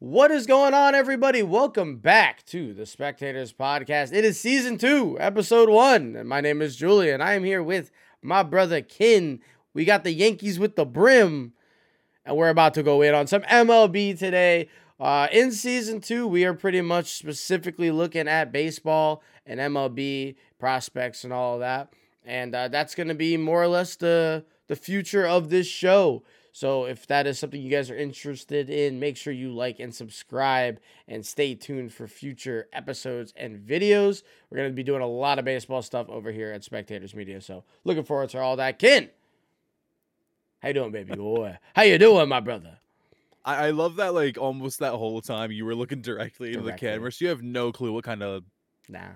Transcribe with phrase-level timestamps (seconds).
[0.00, 1.42] What is going on, everybody?
[1.42, 4.12] Welcome back to the Spectators Podcast.
[4.12, 6.14] It is season two, episode one.
[6.14, 7.20] And my name is Julian.
[7.20, 7.90] I am here with
[8.22, 9.40] my brother Kin.
[9.74, 11.52] We got the Yankees with the brim,
[12.24, 14.68] and we're about to go in on some MLB today.
[15.00, 21.24] Uh, in season two, we are pretty much specifically looking at baseball and MLB prospects
[21.24, 21.92] and all of that.
[22.24, 26.22] And uh, that's going to be more or less the, the future of this show.
[26.58, 29.94] So if that is something you guys are interested in, make sure you like and
[29.94, 34.24] subscribe and stay tuned for future episodes and videos.
[34.50, 37.40] We're going to be doing a lot of baseball stuff over here at Spectators Media.
[37.40, 38.80] So looking forward to all that.
[38.80, 39.08] Kin,
[40.58, 41.56] how you doing, baby boy?
[41.76, 42.80] How you doing, my brother?
[43.44, 46.72] I, I love that like almost that whole time you were looking directly into the
[46.72, 48.42] camera, so you have no clue what kind of
[48.88, 49.10] Nah.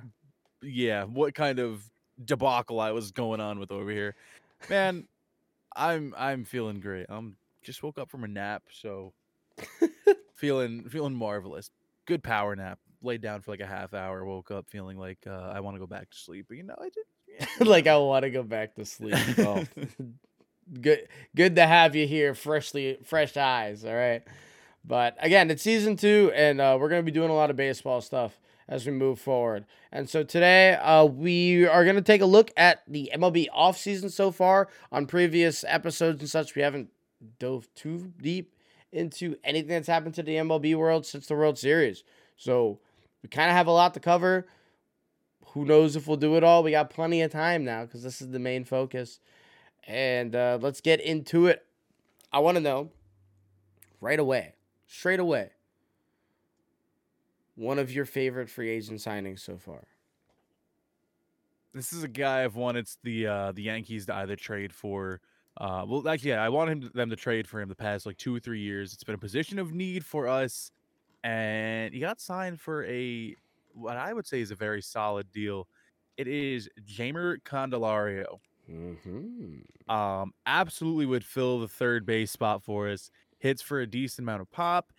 [0.62, 1.90] yeah, what kind of
[2.24, 4.14] debacle I was going on with over here.
[4.70, 5.08] Man,
[5.76, 7.06] I'm I'm feeling great.
[7.08, 9.12] I'm just woke up from a nap, so
[10.34, 11.70] feeling feeling marvelous.
[12.06, 12.78] Good power nap.
[13.02, 15.80] Laid down for like a half hour, woke up feeling like uh, I want to
[15.80, 16.46] go back to sleep.
[16.48, 17.04] But you know, I did
[17.60, 19.14] like I want to go back to sleep.
[19.38, 19.64] Oh,
[20.80, 23.84] good, good to have you here, freshly, fresh eyes.
[23.84, 24.22] All right,
[24.84, 28.00] but again, it's season two, and uh, we're gonna be doing a lot of baseball
[28.00, 29.66] stuff as we move forward.
[29.90, 34.30] And so today, uh, we are gonna take a look at the MLB offseason so
[34.30, 34.68] far.
[34.90, 36.90] On previous episodes and such, we haven't
[37.38, 38.54] dove too deep
[38.92, 42.04] into anything that's happened to the MLB world since the World Series.
[42.36, 42.80] So
[43.22, 44.46] we kind of have a lot to cover
[45.52, 46.62] who knows if we'll do it all?
[46.62, 49.20] We got plenty of time now because this is the main focus.
[49.86, 51.64] And uh, let's get into it.
[52.32, 52.90] I want to know
[54.00, 54.54] right away,
[54.86, 55.50] straight away,
[57.54, 59.86] one of your favorite free agent signings so far.
[61.74, 65.20] this is a guy I've wanted the uh the Yankees to either trade for.
[65.58, 68.16] Uh, well, actually, yeah, I want him them to trade for him the past like
[68.16, 68.92] two or three years.
[68.92, 70.70] It's been a position of need for us,
[71.24, 73.34] and he got signed for a
[73.74, 75.68] what I would say is a very solid deal.
[76.16, 78.38] It is Jeimer Candelario.
[78.70, 79.92] Mm-hmm.
[79.92, 83.10] Um, absolutely would fill the third base spot for us.
[83.38, 84.92] Hits for a decent amount of pop.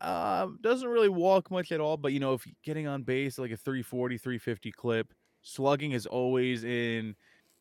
[0.00, 3.38] Um, doesn't really walk much at all, but you know, if you're getting on base
[3.38, 7.14] like a 340, 350 clip, slugging is always in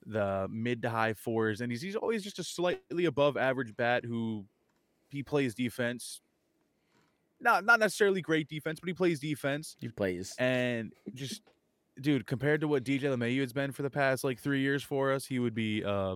[0.05, 4.03] the mid to high fours, and he's he's always just a slightly above average bat
[4.05, 4.45] who
[5.09, 6.21] he plays defense.
[7.39, 10.33] Not not necessarily great defense, but he plays defense He plays.
[10.37, 11.41] and just
[11.99, 15.11] dude compared to what DJ LeMahieu has been for the past like three years for
[15.11, 16.15] us, he would be a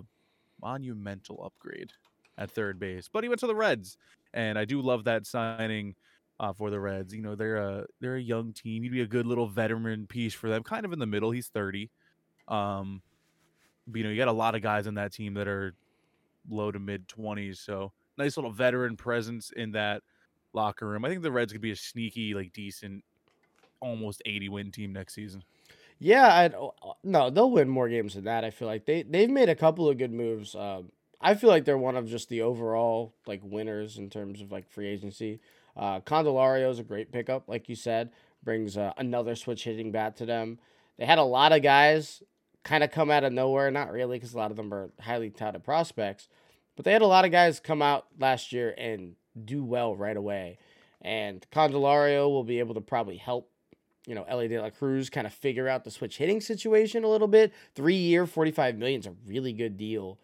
[0.60, 1.92] monumental upgrade
[2.36, 3.08] at third base.
[3.12, 3.96] But he went to the Reds,
[4.32, 5.94] and I do love that signing
[6.40, 7.14] uh, for the Reds.
[7.14, 8.82] You know they're a they're a young team.
[8.82, 11.30] He'd be a good little veteran piece for them, kind of in the middle.
[11.30, 11.90] He's thirty.
[12.48, 13.02] Um,
[13.92, 15.74] you know you got a lot of guys on that team that are
[16.48, 20.02] low to mid twenties, so nice little veteran presence in that
[20.52, 21.04] locker room.
[21.04, 23.04] I think the Reds could be a sneaky, like decent,
[23.80, 25.44] almost 80 win team next season.
[26.00, 26.50] Yeah, I
[27.02, 28.44] no, they'll win more games than that.
[28.44, 30.54] I feel like they they've made a couple of good moves.
[30.54, 34.52] Um, I feel like they're one of just the overall like winners in terms of
[34.52, 35.40] like free agency.
[35.76, 38.10] Uh, is a great pickup, like you said,
[38.42, 40.58] brings uh, another switch hitting bat to them.
[40.98, 42.22] They had a lot of guys
[42.68, 45.30] kind of come out of nowhere, not really, because a lot of them are highly
[45.30, 46.28] touted prospects,
[46.76, 50.16] but they had a lot of guys come out last year and do well right
[50.16, 50.58] away.
[51.00, 53.50] And Candelario will be able to probably help
[54.06, 57.08] you know, Elly De La Cruz kind of figure out the switch hitting situation a
[57.08, 57.52] little bit.
[57.74, 60.18] Three year, 45 million is a really good deal.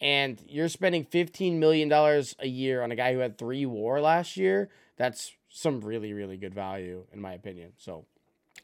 [0.00, 4.36] And you're spending $15 million a year on a guy who had three war last
[4.36, 4.70] year.
[4.96, 7.74] That's some really, really good value, in my opinion.
[7.76, 8.06] So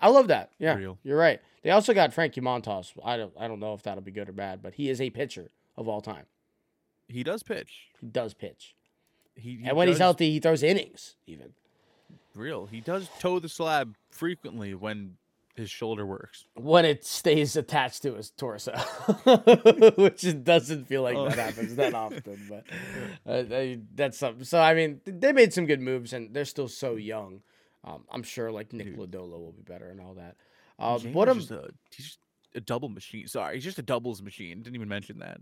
[0.00, 0.50] I love that.
[0.58, 0.98] Yeah, Real.
[1.02, 1.40] you're right.
[1.62, 2.92] They also got Frankie Montas.
[3.04, 5.10] I don't, I don't know if that'll be good or bad, but he is a
[5.10, 6.26] pitcher of all time.
[7.08, 7.88] He does pitch.
[8.00, 8.74] He does pitch.
[9.34, 11.52] He, he and when he's healthy, he throws innings, even.
[12.34, 12.66] real.
[12.66, 15.16] He does toe the slab frequently when
[15.56, 16.44] his shoulder works.
[16.54, 18.72] when it stays attached to his torso,
[19.96, 21.28] which it doesn't feel like Oh.
[21.28, 22.38] that happens that often.
[22.48, 22.64] But
[23.52, 24.44] uh, that's something.
[24.44, 27.42] So I mean, they made some good moves, and they're still so young.
[27.84, 28.98] Um, I'm sure like Nick Dude.
[29.12, 30.36] Lodolo will be better and all that.
[30.78, 32.18] Uh, what am just a, he's just
[32.54, 33.26] a double machine.
[33.26, 34.62] Sorry, he's just a doubles machine.
[34.62, 35.40] Didn't even mention that.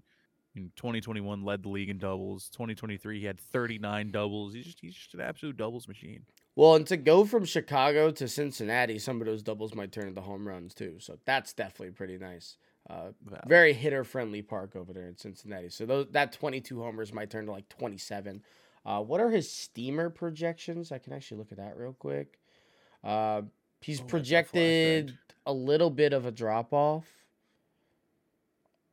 [0.54, 2.48] In 2021, led the league in doubles.
[2.48, 4.54] 2023, he had 39 doubles.
[4.54, 6.24] He's just he's just an absolute doubles machine.
[6.54, 10.22] well, and to go from Chicago to Cincinnati, some of those doubles might turn into
[10.22, 10.96] home runs too.
[10.98, 12.56] So that's definitely pretty nice.
[12.88, 13.08] Uh,
[13.46, 15.68] very hitter friendly park over there in Cincinnati.
[15.68, 18.42] So those, that 22 homers might turn to like 27.
[18.86, 20.92] Uh, what are his steamer projections?
[20.92, 22.38] I can actually look at that real quick.
[23.02, 23.42] Uh,
[23.80, 27.06] he's Oh, a projected a little bit of a drop off,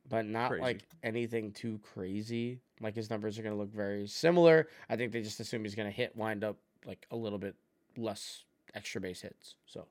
[0.08, 0.62] but not Crazy.
[0.62, 2.60] like anything too crazy.
[2.80, 4.68] Like his numbers are going to look very similar.
[4.88, 7.54] I think they just assume he's going to hit wind up like a little bit
[7.96, 8.44] less
[8.74, 9.54] extra base hits.
[9.66, 9.86] So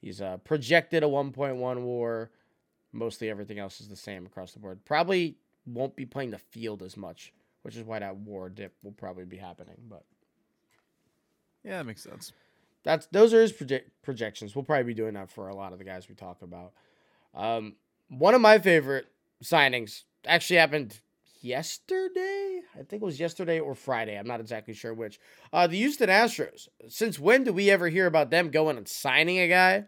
[0.00, 2.30] he's uh, projected a 1.1 WAR.
[2.92, 4.84] Mostly everything else is the same across the board.
[4.84, 8.92] Probably won't be playing the field as much, which is why that WAR dip will
[8.92, 9.76] probably be happening.
[9.88, 10.04] But
[11.64, 12.32] Yeah, that makes sense.
[12.84, 14.54] that's those are his proje- projections.
[14.54, 16.72] We'll probably be doing that for a lot of the guys we talk about.
[17.34, 17.76] Um,
[18.08, 19.06] one of my favorite
[19.42, 20.98] signings actually happened
[21.40, 22.60] yesterday.
[22.74, 24.16] I think it was yesterday or Friday.
[24.18, 25.20] I'm not exactly sure which.
[25.52, 26.68] Uh, the Houston Astros.
[26.88, 29.84] Since when do we ever hear about them going and signing a guy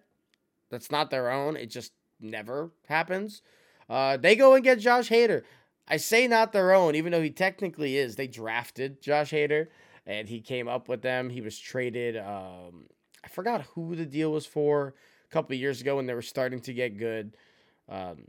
[0.71, 1.57] that's not their own?
[1.57, 3.43] It just never happens.
[3.89, 5.43] Uh, they go and get Josh Hader.
[5.91, 8.17] I say not their own, even though he technically is.
[8.17, 9.67] They drafted Josh Hader
[10.07, 11.29] and he came up with them.
[11.29, 12.17] He was traded.
[12.17, 12.87] Um,
[13.25, 14.95] I forgot who the deal was for
[15.29, 17.37] a couple of years ago when they were starting to get good.
[17.89, 18.29] Um,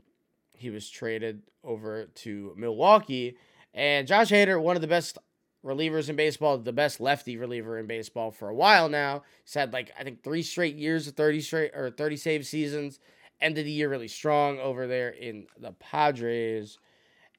[0.56, 3.36] he was traded over to Milwaukee,
[3.74, 5.18] and Josh Hader, one of the best
[5.64, 9.22] relievers in baseball, the best lefty reliever in baseball for a while now.
[9.44, 12.98] He's had like I think three straight years of thirty straight or thirty save seasons.
[13.40, 16.78] Ended the year really strong over there in the Padres,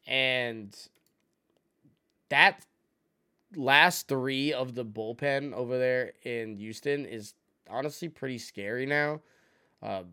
[0.05, 0.75] and
[2.29, 2.65] that
[3.55, 7.33] last three of the bullpen over there in Houston is
[7.69, 9.21] honestly pretty scary now.
[9.81, 10.03] Uh,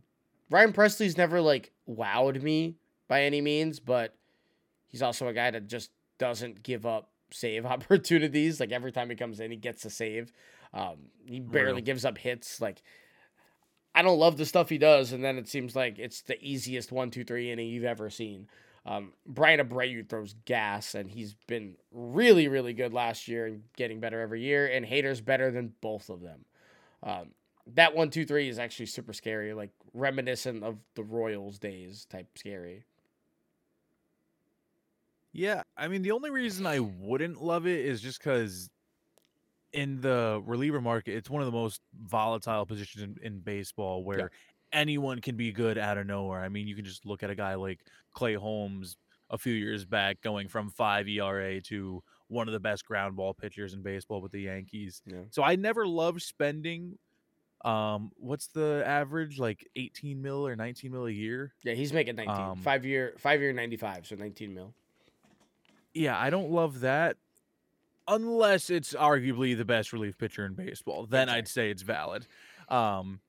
[0.51, 2.77] Ryan Pressly's never like wowed me
[3.09, 4.15] by any means, but
[4.89, 8.61] he's also a guy that just doesn't give up save opportunities.
[8.61, 10.33] Like every time he comes in, he gets a save.
[10.73, 11.85] Um, he barely Real.
[11.85, 12.61] gives up hits.
[12.61, 12.83] Like
[13.95, 16.93] I don't love the stuff he does, and then it seems like it's the easiest
[16.93, 18.47] one, two, three inning you've ever seen.
[18.87, 24.01] Um, Bryan Abreu throws gas, and he's been really, really good last year and getting
[24.01, 24.67] better every year.
[24.67, 26.45] And Hader's better than both of them.
[27.03, 27.31] Um,
[27.75, 32.27] that one, two, three is actually super scary, like reminiscent of the Royals days type
[32.37, 32.85] scary.
[35.33, 38.69] Yeah, I mean the only reason I wouldn't love it is just because
[39.73, 44.31] in the reliever market, it's one of the most volatile positions in, in baseball where
[44.73, 46.41] anyone can be good out of nowhere.
[46.41, 47.81] I mean, you can just look at a guy like
[48.13, 48.97] Clay Holmes
[49.31, 53.35] a few years back going from five ERA to one of the best ground ball
[53.35, 55.03] pitchers in baseball with the Yankees.
[55.07, 55.19] Yeah.
[55.31, 56.99] So I never loved spending
[57.63, 62.17] um what's the average like 18 mil or 19 mil a year Yeah, he's making
[62.17, 62.35] 19.
[62.35, 64.73] Um, five year, five year 95, so 19 mil.
[65.93, 67.19] yeah, I don't love that
[68.09, 71.05] unless it's arguably the best relief pitcher in baseball.
[71.07, 72.27] Then I'd say it's valid.
[72.69, 73.21] Um,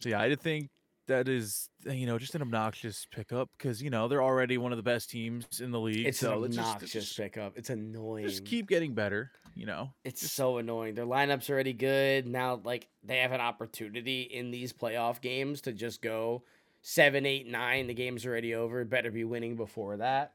[0.00, 0.68] so yeah, I think
[1.08, 4.72] that is uh, you know just an obnoxious pickup because you know they're already one
[4.72, 6.06] of the best teams in the league.
[6.06, 7.56] It's so an just- obnoxious just, pickup.
[7.56, 8.26] It's annoying.
[8.26, 9.30] just keep getting better.
[9.54, 10.96] You know, It's so annoying.
[10.96, 12.26] Their lineup's already good.
[12.26, 16.42] Now, like, they have an opportunity in these playoff games to just go
[16.82, 17.86] seven, eight, nine.
[17.86, 18.84] The game's already over.
[18.84, 20.32] Better be winning before that.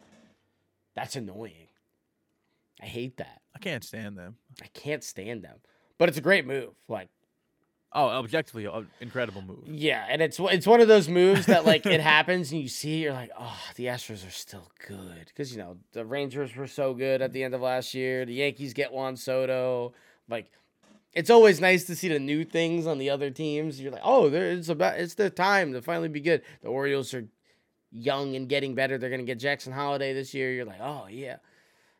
[0.95, 1.67] That's annoying.
[2.81, 3.41] I hate that.
[3.55, 4.37] I can't stand them.
[4.59, 5.57] I can't stand them.
[5.99, 6.71] But it's a great move.
[6.87, 7.09] Like,
[7.93, 9.67] Oh, objectively, uh, incredible move.
[9.67, 13.03] yeah, and it's it's one of those moves that like it happens and you see
[13.03, 16.93] you're like, oh, the Astros are still good because you know the Rangers were so
[16.93, 18.25] good at the end of last year.
[18.25, 19.93] The Yankees get Juan Soto.
[20.29, 20.49] Like,
[21.13, 23.81] it's always nice to see the new things on the other teams.
[23.81, 26.43] You're like, oh, it's about it's the time to finally be good.
[26.61, 27.27] The Orioles are
[27.91, 28.97] young and getting better.
[28.97, 30.53] They're gonna get Jackson Holliday this year.
[30.53, 31.37] You're like, oh yeah.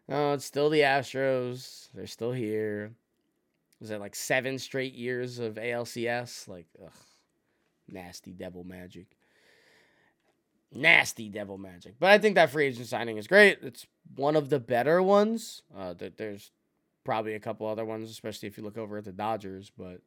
[0.08, 1.90] No, it's still the Astros.
[1.94, 2.94] They're still here.
[3.82, 6.48] Was it like seven straight years of ALCS?
[6.48, 6.92] Like, ugh,
[7.90, 9.08] nasty devil magic.
[10.72, 11.96] Nasty devil magic.
[12.00, 13.58] But I think that free agent signing is great.
[13.62, 15.64] It's one of the better ones.
[15.76, 16.52] Uh, there's
[17.04, 19.72] probably a couple other ones, especially if you look over at the Dodgers.
[19.76, 20.02] But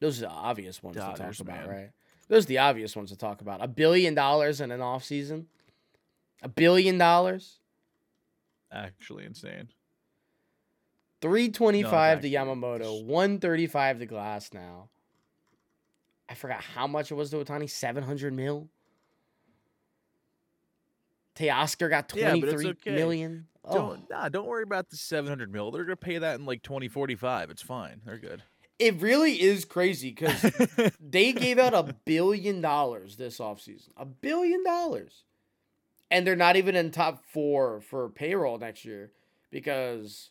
[0.00, 1.68] those are the obvious ones to talk about, man.
[1.68, 1.90] right?
[2.28, 3.62] Those are the obvious ones to talk about.
[3.62, 5.46] A billion dollars in an off season.
[6.42, 7.60] A billion dollars.
[8.72, 9.68] Actually, insane.
[11.26, 14.88] 325 to Yamamoto, 135 to Glasnow.
[16.28, 18.68] I forgot how much it was to Ohtani, 700 mil.
[21.36, 22.94] Teoscar got Yeah, but it's twenty-three okay.
[22.94, 23.46] million.
[23.64, 25.70] Oh, Don't nah, don't worry about the 700 mil.
[25.70, 27.50] They're gonna pay that in like 2045.
[27.50, 28.00] It's fine.
[28.06, 28.42] They're good.
[28.78, 30.40] it really is crazy because
[31.00, 33.88] they gave out a billion dollars this offseason.
[33.96, 35.24] A billion dollars.
[36.10, 39.10] And they're not even in top four for payroll next year
[39.50, 40.30] because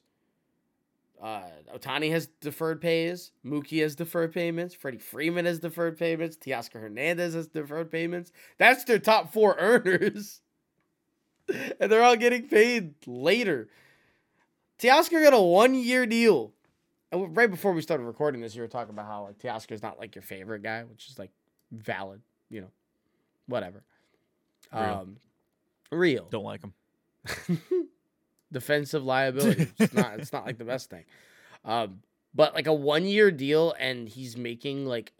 [1.21, 1.43] uh,
[1.73, 3.31] Ohtani has deferred pays.
[3.45, 4.75] Mookie has deferred payments.
[4.75, 6.37] Freddie Freeman has deferred payments.
[6.37, 8.31] Teoscar Hernandez has deferred payments.
[8.57, 10.41] That's their top four earners.
[11.79, 13.69] and they're all getting paid later.
[14.79, 16.53] Teoscar got a one year deal.
[17.11, 19.99] And right before we started recording this, you were talking about how like Teoscar's not
[19.99, 21.31] like your favorite guy, which is like
[21.71, 22.71] valid, you know,
[23.47, 23.83] whatever.
[24.73, 24.83] Real.
[24.83, 25.17] Um,
[25.91, 26.73] real don't like them.
[28.55, 29.67] defensive liability.
[29.77, 30.17] It's not.
[30.17, 31.05] It's not like the best thing.
[31.67, 32.01] Um,
[32.35, 35.13] but like a one year deal and he's making like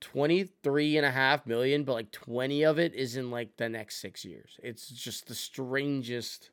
[0.00, 3.96] 23 and a half million, but like 20 of it is in like the next
[3.96, 4.58] six years.
[4.62, 6.48] It's just the strangest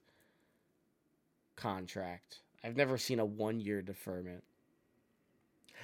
[1.56, 2.40] contract.
[2.62, 4.44] I've never seen a one year deferment.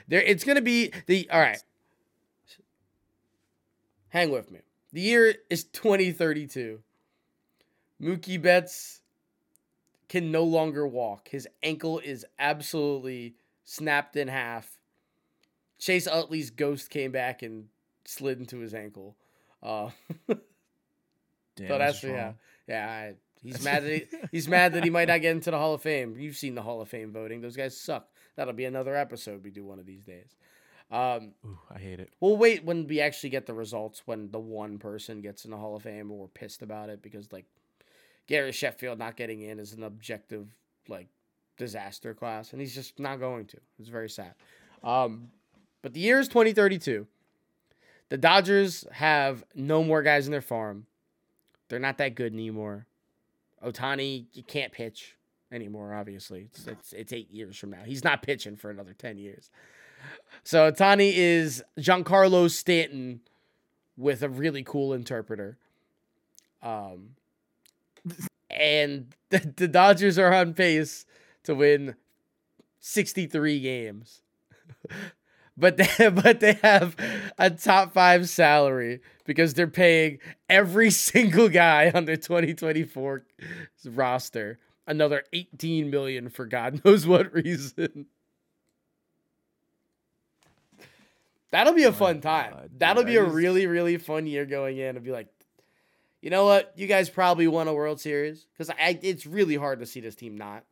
[0.09, 1.63] There, it's gonna be the all right.
[4.09, 4.59] Hang with me.
[4.91, 6.81] The year is 2032.
[8.01, 9.01] Mookie Betts
[10.07, 11.29] can no longer walk.
[11.29, 14.77] His ankle is absolutely snapped in half.
[15.79, 17.65] Chase Utley's ghost came back and
[18.05, 19.15] slid into his ankle.
[19.61, 19.89] Uh,
[21.55, 22.33] Damn, so that's is yeah,
[22.67, 22.87] yeah.
[22.89, 25.73] I, he's mad that he, he's mad that he might not get into the Hall
[25.73, 26.15] of Fame.
[26.17, 28.09] You've seen the Hall of Fame voting; those guys suck.
[28.35, 30.35] That'll be another episode we do one of these days.
[30.91, 32.13] Um, Ooh, I hate it.
[32.19, 35.57] We'll wait when we actually get the results when the one person gets in the
[35.57, 37.45] Hall of Fame or we're pissed about it because like
[38.27, 40.47] Gary Sheffield not getting in is an objective
[40.87, 41.07] like
[41.57, 43.57] disaster class and he's just not going to.
[43.79, 44.33] It's very sad.
[44.83, 45.29] Um,
[45.81, 47.07] but the year is 2032.
[48.09, 50.85] The Dodgers have no more guys in their farm.
[51.69, 52.85] They're not that good anymore.
[53.63, 55.15] Ohtani, you can't pitch
[55.51, 55.93] anymore.
[55.93, 57.83] Obviously, it's it's, it's eight years from now.
[57.83, 59.49] He's not pitching for another ten years.
[60.43, 63.21] So Ohtani is Giancarlo Stanton
[63.97, 65.57] with a really cool interpreter.
[66.61, 67.14] Um,
[68.49, 71.05] and the, the Dodgers are on pace
[71.43, 71.95] to win
[72.79, 74.21] 63 games.
[75.57, 76.95] but they, but they have
[77.37, 83.25] a top 5 salary because they're paying every single guy on their 2024
[83.85, 88.07] roster another 18 million for God knows what reason.
[91.51, 92.53] That'll be a fun time.
[92.77, 94.97] That'll be a really, really fun year going in.
[94.97, 95.27] And be like,
[96.25, 96.73] you know what?
[96.75, 100.35] You guys probably won a World Series because it's really hard to see this team
[100.35, 100.63] not.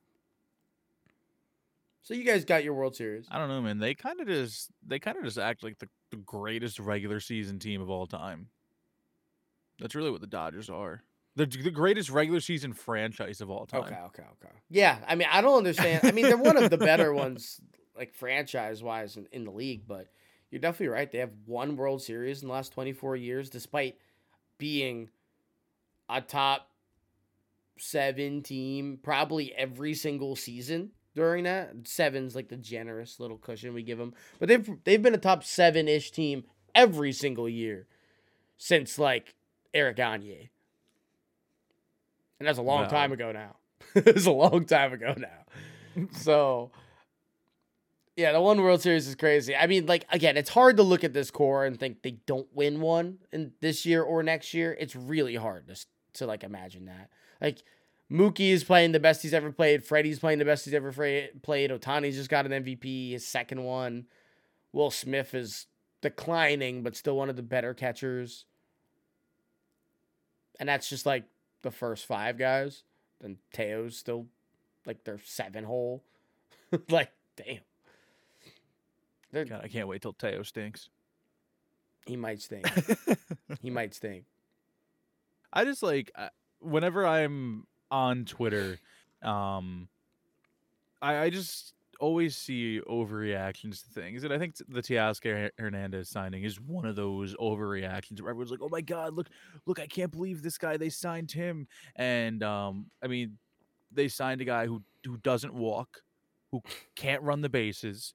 [2.01, 3.27] So you guys got your World Series.
[3.29, 3.77] I don't know, man.
[3.77, 7.59] They kind of just they kind of just act like the, the greatest regular season
[7.59, 8.47] team of all time.
[9.79, 11.03] That's really what the Dodgers are.
[11.35, 13.83] They're the greatest regular season franchise of all time.
[13.83, 14.53] Okay, okay, okay.
[14.71, 16.01] Yeah, I mean, I don't understand.
[16.01, 17.61] I mean, they're one of the better ones,
[17.95, 19.85] like franchise wise, in, in the league.
[19.87, 20.07] But
[20.49, 21.11] you're definitely right.
[21.11, 23.97] They have one World Series in the last 24 years, despite
[24.57, 25.09] being
[26.09, 26.69] a top
[27.77, 31.71] seven team probably every single season during that.
[31.85, 35.43] Seven's like the generous little cushion we give them, but they've they've been a top
[35.43, 36.43] seven ish team
[36.75, 37.87] every single year
[38.57, 39.35] since like
[39.73, 40.49] Eric Gagne.
[42.39, 42.89] And that's a long Wow.
[42.89, 43.55] time ago now.
[43.95, 46.07] it's a long time ago now.
[46.11, 46.71] so
[48.15, 49.55] yeah, the one World Series is crazy.
[49.55, 52.47] I mean, like again, it's hard to look at this core and think they don't
[52.53, 54.75] win one in this year or next year.
[54.79, 57.09] It's really hard to to like imagine that.
[57.41, 57.63] Like
[58.11, 59.83] Mookie is playing the best he's ever played.
[59.83, 61.71] Freddie's playing the best he's ever fra- played.
[61.71, 64.05] Ohtani's just got an MVP, his second one.
[64.71, 65.65] Will Smith is
[66.01, 68.45] declining, but still one of the better catchers.
[70.59, 71.23] And that's just like
[71.63, 72.83] the first five guys.
[73.19, 74.27] Then Teo's still
[74.85, 76.03] like their seven hole.
[76.89, 77.59] like, damn.
[79.33, 80.89] They're, God, I can't wait till Teo stinks.
[82.05, 82.65] he might stink.
[83.61, 84.25] he might stink.
[85.51, 86.11] I just like
[86.59, 88.77] whenever I'm on Twitter,
[89.23, 89.89] um,
[91.01, 96.43] I, I just always see overreactions to things, and I think the Teoscar Hernandez signing
[96.43, 99.29] is one of those overreactions where everyone's like, "Oh my God, look,
[99.65, 99.79] look!
[99.79, 100.77] I can't believe this guy.
[100.77, 103.39] They signed him." And um, I mean,
[103.91, 106.03] they signed a guy who who doesn't walk,
[106.51, 106.61] who
[106.95, 108.13] can't run the bases,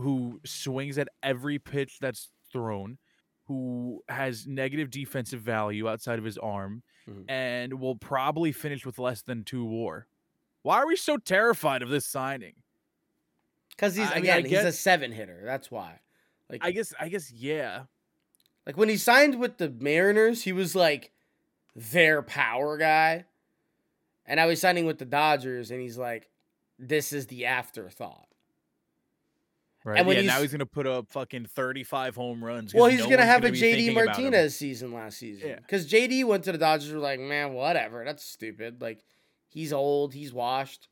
[0.00, 2.98] who swings at every pitch that's thrown,
[3.44, 7.24] who has negative defensive value outside of his arm, Mhm.
[7.28, 10.06] and will probably finish with less than two WAR.
[10.62, 12.54] Why are we so terrified of this signing?
[13.70, 15.40] Because he's I mean, I again, he's a seven hitter.
[15.44, 16.00] That's why.
[16.48, 17.84] Like I guess, I guess, yeah.
[18.66, 21.12] Like when he signed with the Mariners, he was like
[21.74, 23.24] their power guy.
[24.26, 26.28] And now he's signing with the Dodgers and he's like,
[26.78, 28.28] this is the afterthought.
[29.84, 29.98] Right.
[29.98, 32.74] And when yeah, now he's- he's gonna put up fucking thirty-five home runs.
[32.74, 34.24] Well, he's no gonna one's have a JD thinking about him.
[34.24, 35.48] Martinez season last season.
[35.48, 35.56] Yeah.
[35.56, 38.04] Because JD went to the Dodgers, were like, man, whatever.
[38.04, 38.82] That's stupid.
[38.82, 39.02] Like,
[39.48, 40.88] he's old, he's washed.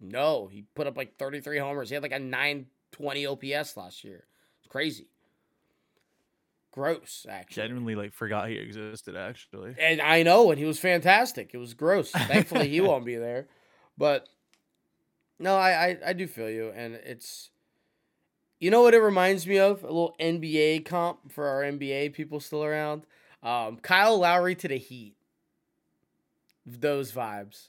[0.00, 1.88] No, he put up like 33 homers.
[1.88, 4.24] He had like a 920 OPS last year.
[4.60, 5.08] It's crazy.
[6.70, 7.62] Gross, actually.
[7.62, 9.16] Genuinely, like, forgot he existed.
[9.16, 11.50] Actually, And I know, and he was fantastic.
[11.52, 12.10] It was gross.
[12.12, 13.48] Thankfully, he won't be there.
[13.96, 14.28] But
[15.40, 17.50] no, I, I I do feel you, and it's
[18.60, 22.40] you know what it reminds me of a little NBA comp for our NBA people
[22.40, 23.02] still around.
[23.42, 25.14] Um, Kyle Lowry to the Heat.
[26.66, 27.68] Those vibes.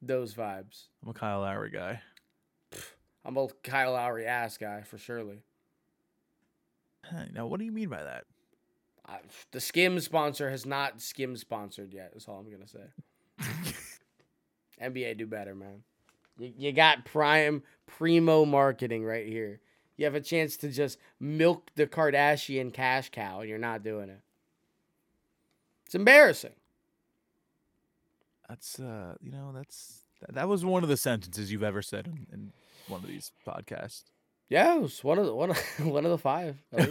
[0.00, 0.84] Those vibes.
[1.02, 2.00] I'm a Kyle Lowry guy.
[3.24, 5.42] I'm a Kyle Lowry ass guy for surely.
[7.32, 8.24] Now, what do you mean by that?
[9.06, 9.18] I,
[9.50, 12.12] the Skim sponsor has not Skim sponsored yet.
[12.14, 13.74] Is all I'm gonna say.
[14.82, 15.82] NBA do better, man.
[16.38, 19.60] You, you got prime primo marketing right here.
[20.00, 24.08] You have a chance to just milk the Kardashian cash cow, and you're not doing
[24.08, 24.22] it.
[25.84, 26.54] It's embarrassing.
[28.48, 32.26] That's uh, you know, that's that, was one of the sentences you've ever said in,
[32.32, 32.52] in
[32.88, 34.04] one of these podcasts.
[34.48, 36.56] Yeah, it was one of the one of, one of the five.
[36.72, 36.88] At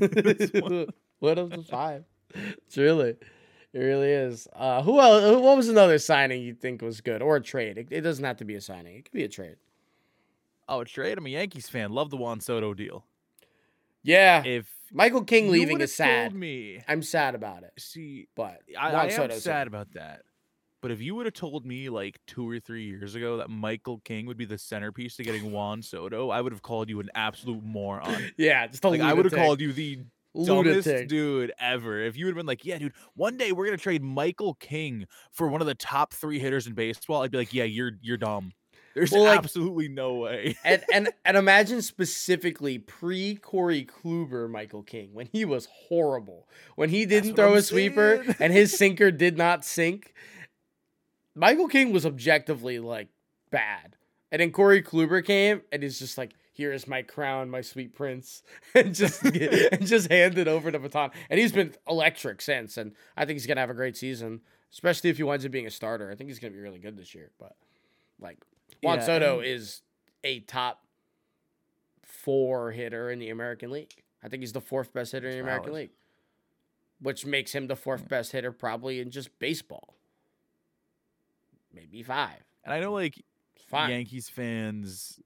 [0.00, 0.54] least.
[0.54, 0.88] one-
[1.20, 2.06] one of the five.
[2.34, 3.10] It's really,
[3.72, 4.48] it really is.
[4.52, 5.40] Uh, who else?
[5.40, 7.78] What was another signing you think was good, or a trade?
[7.78, 8.96] It, it doesn't have to be a signing.
[8.96, 9.58] It could be a trade.
[10.68, 11.18] Oh, trade.
[11.18, 11.92] I'm a Yankees fan.
[11.92, 13.04] Love the Juan Soto deal.
[14.02, 16.32] Yeah, If Michael King leaving is sad.
[16.34, 20.22] me, I'm sad about it, see, but I, I am Soto's sad about that.
[20.80, 23.98] But if you would have told me like two or three years ago that Michael
[24.04, 27.10] King would be the centerpiece to getting Juan Soto, I would have called you an
[27.14, 28.32] absolute moron.
[28.38, 30.04] Yeah, just Like I would have called you the
[30.46, 32.00] dumbest dude ever.
[32.00, 35.06] If you would have been like, yeah, dude, one day we're gonna trade Michael King
[35.32, 38.16] for one of the top three hitters in baseball, I'd be like, yeah, you're you're
[38.16, 38.52] dumb.
[38.98, 40.56] There's Well, like- absolutely no way.
[40.64, 46.88] and, and and imagine specifically pre Corey Kluber Michael King when he was horrible when
[46.90, 48.36] he didn't throw I'm a sweeper saying.
[48.40, 50.14] and his sinker did not sink.
[51.34, 53.08] Michael King was objectively like
[53.50, 53.96] bad,
[54.32, 57.94] and then Corey Kluber came and he's just like, "Here is my crown, my sweet
[57.94, 58.42] prince,"
[58.74, 61.10] and just and just handed over the baton.
[61.30, 64.40] And he's been electric since, and I think he's gonna have a great season,
[64.72, 66.10] especially if he winds up being a starter.
[66.10, 67.30] I think he's gonna be really good this year.
[67.38, 67.54] But
[68.20, 68.38] like
[68.82, 69.82] Juan Yeah, Soto and- is
[70.24, 70.84] a top
[72.02, 74.02] four hitter in the American League.
[74.22, 75.80] I think he's the fourth best hitter in the American valid.
[75.82, 75.90] League,
[77.00, 79.94] which makes him the fourth best hitter probably in just baseball.
[81.72, 82.40] Maybe five.
[82.64, 83.22] And I know like
[83.70, 83.90] fine.
[83.90, 85.20] Yankees fans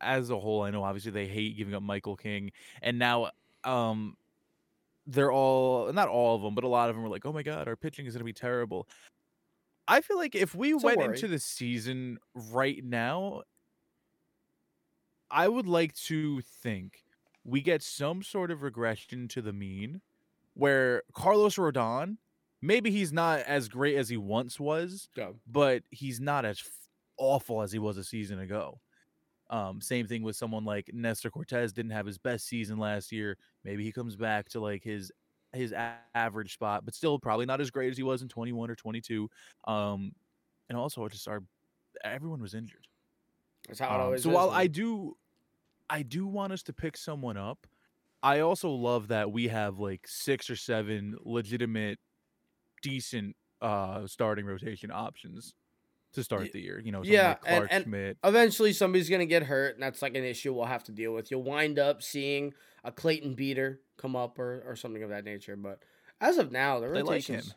[0.00, 2.50] as a whole, I know obviously they hate giving up Michael King,
[2.82, 3.30] and now
[3.64, 4.16] um
[5.06, 7.42] they're all not all of them, but a lot of them were like, "Oh my
[7.42, 8.88] god, our pitching is going to be terrible."
[9.88, 13.42] I feel like if we It's went into the season right now,
[15.30, 17.04] I would like to think
[17.44, 20.02] we get some sort of regression to the mean
[20.54, 22.18] where Carlos Rodon,
[22.62, 25.32] maybe he's not as great as he once was, Yeah.
[25.46, 26.62] but he's not as
[27.18, 28.80] awful as he was a season ago.
[29.50, 33.38] Um, same thing with someone like Nestor Cortes didn't have his best season last year.
[33.64, 35.12] Maybe he comes back to like his
[35.56, 38.70] his a- average spot, but still probably not as great as he was in 21
[38.70, 39.28] or 22.
[39.66, 40.12] Um,
[40.68, 41.42] and also just our
[42.04, 42.86] everyone was injured.
[43.66, 44.60] That's how it Um, always so is, while man.
[44.60, 45.16] I do,
[45.88, 47.66] I do want us to pick someone up.
[48.22, 51.98] I also love that we have like six or seven legitimate,
[52.82, 55.54] decent uh starting rotation options
[56.16, 56.80] to start the year.
[56.84, 58.18] You know, yeah, like and- Clark and Schmidt.
[58.24, 61.30] eventually somebody's gonna get hurt, and that's like an issue we'll have to deal with.
[61.30, 62.52] You'll wind up seeing
[62.84, 65.56] a Clayton Beeter come up or, or something of that nature.
[65.56, 65.80] But
[66.20, 67.36] as of now, the They like him.
[67.36, 67.54] rotations,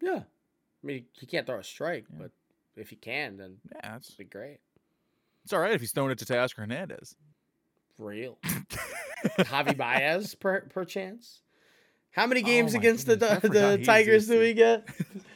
[0.00, 0.22] yeah.
[0.22, 2.18] I mean, he can't throw a strike, Yeah.
[2.20, 2.30] but
[2.76, 4.58] if he can, then Yeah, that's be great.
[5.44, 7.14] it's all right if he's throwing it to Teoscar Hernandez.
[7.98, 8.38] Real.
[9.38, 11.40] Javi Baez, per, perchance.
[12.10, 14.86] How many Oh games my against the goodness, the, the he Tigers do we get?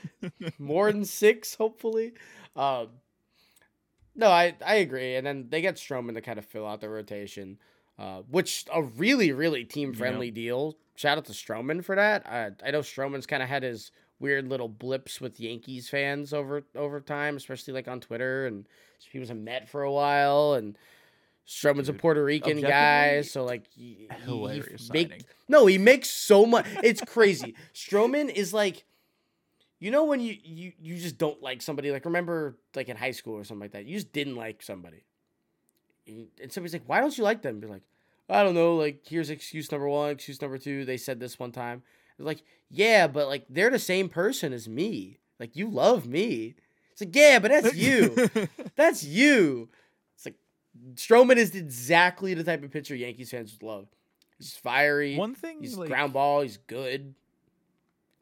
[0.58, 2.12] More than six, hopefully.
[2.58, 2.88] Um,
[4.14, 5.14] no, I I agree.
[5.14, 7.58] And then they get Stroman to kind of fill out the rotation,
[7.98, 10.76] uh, which a really really team friendly deal.
[10.96, 12.26] Shout out to Stroman for that.
[12.26, 16.64] I I know Stroman's kind of had his weird little blips with Yankees fans over
[16.74, 18.66] over time, especially like on Twitter, and
[19.12, 20.76] he was a Met for a while, and
[21.46, 24.08] Stroman's a Puerto Rican guy, so like he, he-
[24.76, 26.66] he make- no, he makes so much.
[26.82, 27.54] It's crazy.
[27.72, 28.84] Stroman is like,
[29.80, 31.90] you know, when you you you just don't like somebody.
[31.90, 35.04] Like remember, like in high school or something like that, you just didn't like somebody,
[36.06, 37.84] and and somebody's like, "Why don't you like them?" You're like,
[38.28, 40.84] "I don't know." Like here's excuse number one, excuse number two.
[40.84, 41.82] They said this one time.
[42.18, 45.18] It's like, yeah, but like they're the same person as me.
[45.38, 46.56] Like you love me.
[46.92, 48.28] It's like, yeah, but that's you.
[48.74, 49.68] That's you.
[50.16, 50.34] It's like
[50.94, 53.86] Stroman is exactly the type of pitcher Yankees fans would love.
[54.36, 55.16] He's fiery.
[55.16, 56.40] One thing, he's like, ground ball.
[56.42, 57.14] He's good.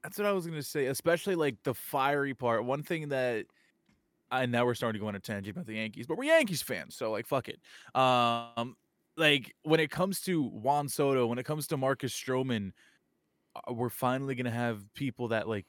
[0.07, 2.65] That's what I was gonna say, especially like the fiery part.
[2.65, 3.47] One thing that
[4.31, 6.63] and now we're starting to go on a tangent about the Yankees, but we're Yankees
[6.63, 7.59] fans, so like fuck it.
[7.93, 8.77] Um
[9.17, 12.71] like when it comes to Juan Soto, when it comes to Marcus Stroman,
[13.57, 15.67] uh, we're finally gonna have people that like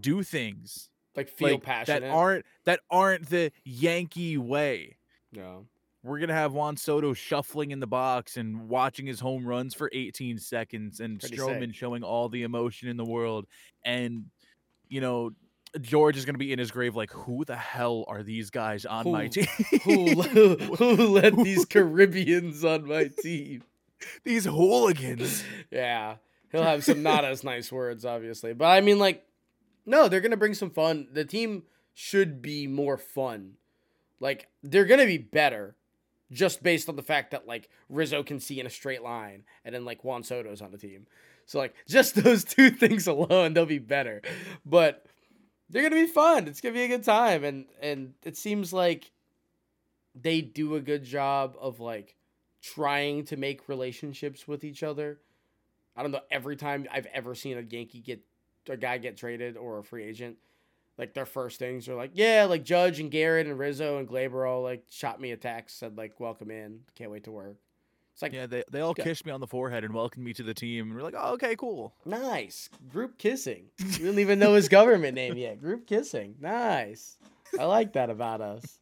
[0.00, 2.00] do things Like feel like, passionate.
[2.00, 4.96] that aren't that aren't the Yankee way.
[5.30, 5.66] no.
[6.02, 9.90] We're gonna have Juan Soto shuffling in the box and watching his home runs for
[9.92, 11.74] 18 seconds, and Pretty Stroman sick.
[11.74, 13.46] showing all the emotion in the world,
[13.84, 14.26] and
[14.88, 15.32] you know
[15.80, 18.86] George is going to be in his grave like, who the hell are these guys
[18.86, 19.46] on my team?
[19.84, 20.22] who,
[20.76, 23.62] who let these Caribbeans on my team?
[24.24, 25.44] these hooligans.
[25.70, 26.16] Yeah,
[26.50, 28.54] he'll have some not as nice words, obviously.
[28.54, 29.26] But I mean, like,
[29.84, 31.08] no, they're gonna bring some fun.
[31.12, 33.54] The team should be more fun.
[34.20, 35.76] Like, they're gonna be better,
[36.30, 39.74] just based on the fact that like Rizzo can see in a straight line, and
[39.74, 41.06] then like Juan Soto's on the team.
[41.46, 44.22] So like, just those two things alone, they'll be better.
[44.64, 45.04] But
[45.70, 46.46] they're gonna be fun.
[46.48, 49.10] It's gonna be a good time, and and it seems like
[50.14, 52.16] they do a good job of like
[52.62, 55.20] trying to make relationships with each other.
[55.96, 56.20] I don't know.
[56.30, 58.20] Every time I've ever seen a Yankee get
[58.68, 60.36] a guy get traded or a free agent,
[60.98, 64.48] like their first things are like, yeah, like Judge and Gerrit and Rizzo and Gleyber
[64.48, 67.56] all like shot me a text, said like, welcome in, can't wait to work.
[68.14, 69.04] It's like Yeah, they, they all Yeah.
[69.04, 70.86] kissed me on the forehead and welcomed me to the team.
[70.88, 71.94] And we're like, oh, okay, cool.
[72.04, 73.66] nice group kissing.
[73.80, 75.60] We didn't even know his government name yet.
[75.60, 77.16] Group kissing, nice.
[77.58, 78.80] I like that about us.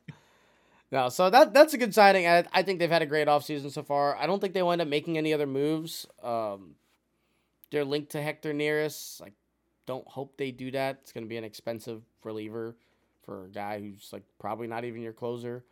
[0.90, 2.26] No, so that that's a good signing.
[2.28, 4.16] I, I think they've had a great offseason so far.
[4.16, 6.06] I don't think they wind up making any other moves.
[6.22, 6.76] Um,
[7.72, 9.20] they're linked to Hector Neris.
[9.20, 9.32] I
[9.86, 10.98] don't hope they do that.
[11.02, 12.76] It's going to be an expensive reliever
[13.24, 15.64] for a guy who's like probably not even your closer.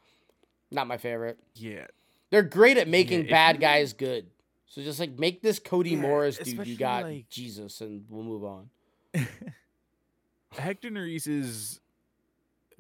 [0.71, 1.39] Not my favorite.
[1.55, 1.87] Yeah.
[2.31, 4.27] They're great at making if bad guys good.
[4.67, 6.67] So just like make this Cody Yeah, Morris dude.
[6.67, 8.71] You got like- Jesus, and we'll move on.
[10.53, 11.81] Hector Neris is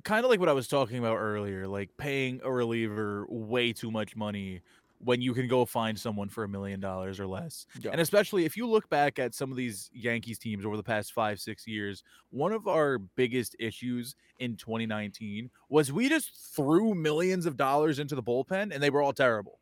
[0.05, 3.91] kind of like what I was talking about earlier, like paying a reliever way too
[3.91, 4.61] much money
[5.05, 7.67] when you can go find someone for a million dollars or less.
[7.81, 7.91] Yeah.
[7.93, 11.13] And especially if you look back at some of these Yankees teams over the past
[11.13, 17.47] five, six years, one of our biggest issues in 2019 was we just threw millions
[17.47, 19.59] of dollars into the bullpen and they were all terrible.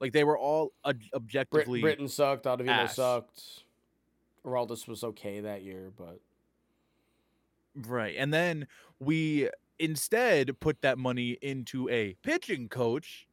[0.00, 1.80] Like they were all Brit- objectively.
[1.80, 2.44] Britton sucked.
[2.46, 3.64] Ottavino sucked.
[4.44, 6.20] Aroldis was okay that year, but
[7.76, 8.14] Right.
[8.18, 8.66] And then
[8.98, 13.26] we instead put that money into a pitching coach.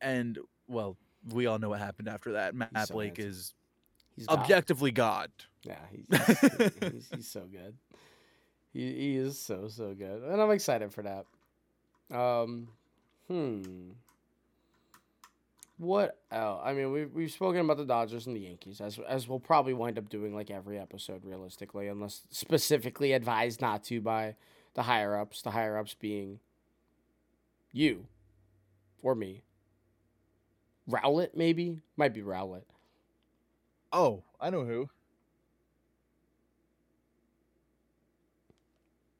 [0.00, 0.96] And, well,
[1.28, 2.54] we all know what happened after that.
[2.54, 3.30] Matt so Blake handsome.
[3.30, 3.54] is
[4.16, 5.30] he's objectively God.
[5.62, 7.74] Yeah, he's, he's, he's so good.
[8.72, 11.26] He, he is so so good, and I'm excited for that.
[12.16, 12.68] Um,
[13.28, 13.90] hmm.
[15.76, 16.60] What else?
[16.64, 19.74] I mean, we've we've spoken about the Dodgers and the Yankees, as as we'll probably
[19.74, 24.36] wind up doing like every episode, realistically, unless specifically advised not to by
[24.74, 25.42] the higher ups.
[25.42, 26.40] The higher ups being
[27.72, 28.06] you
[29.02, 29.42] or me.
[30.88, 32.64] Rowlett, maybe might be Rowlett.
[33.92, 34.88] Oh, I know who.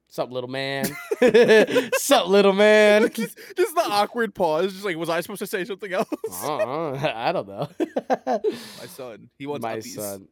[0.09, 0.87] Sup, little man?
[1.95, 3.11] Sup, little man?
[3.13, 4.73] just, just the awkward pause.
[4.73, 6.09] Just like, was I supposed to say something else?
[6.43, 7.69] Uh-uh, I don't know.
[8.27, 9.31] My son.
[9.39, 9.95] He wants My uppies.
[9.95, 10.29] son.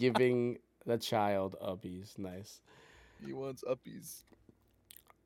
[0.00, 2.18] Giving the child uppies.
[2.18, 2.60] Nice.
[3.24, 4.22] He wants uppies.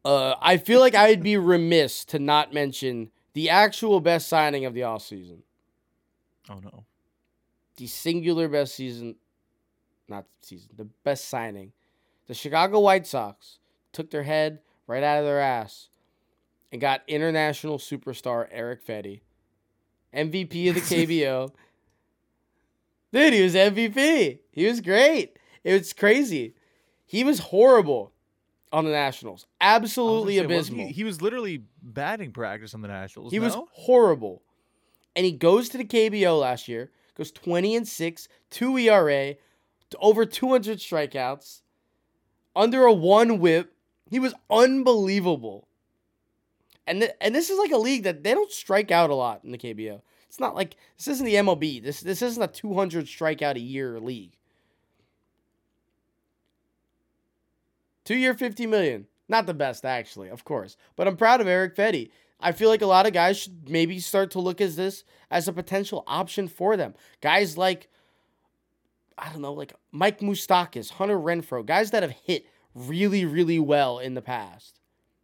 [0.04, 4.74] Uh, I feel like I'd be remiss to not mention the actual best signing of
[4.74, 5.38] the offseason.
[6.48, 6.84] Oh no.
[7.76, 9.16] The singular best season,
[10.08, 11.72] not season, the best signing.
[12.26, 13.58] The Chicago White Sox
[13.92, 15.88] took their head right out of their ass
[16.70, 19.20] and got international superstar Erick Fedde,
[20.14, 21.50] MVP of the KBO.
[23.12, 24.38] Dude, he was MVP.
[24.52, 25.38] He was great.
[25.64, 26.54] It was crazy.
[27.06, 28.12] He was horrible
[28.72, 29.46] on the Nationals.
[29.60, 30.86] Absolutely say, abysmal.
[30.86, 33.32] He, he was literally batting practice on the Nationals.
[33.32, 34.42] He was horrible.
[35.16, 39.34] And he goes to the KBO last year, goes 20 and 6, 2 ERA,
[39.90, 41.62] to over 200 strikeouts,
[42.54, 43.74] under a 1 whip.
[44.08, 45.66] He was unbelievable.
[46.86, 49.42] And th- and this is like a league that they don't strike out a lot
[49.44, 50.00] in the KBO.
[50.28, 51.82] It's not like this isn't the MLB.
[51.82, 54.36] This this isn't a 200 strikeout a year league.
[58.10, 59.06] 2 year 50 million.
[59.28, 60.76] Not the best actually, of course.
[60.96, 62.10] But I'm proud of Erick Fedde.
[62.40, 65.46] I feel like a lot of guys should maybe start to look at this as
[65.46, 66.94] a potential option for them.
[67.20, 67.86] Guys like,
[69.16, 74.00] I don't know, like Mike Moustakas, Hunter Renfroe, guys that have hit really, really well
[74.00, 74.80] in the past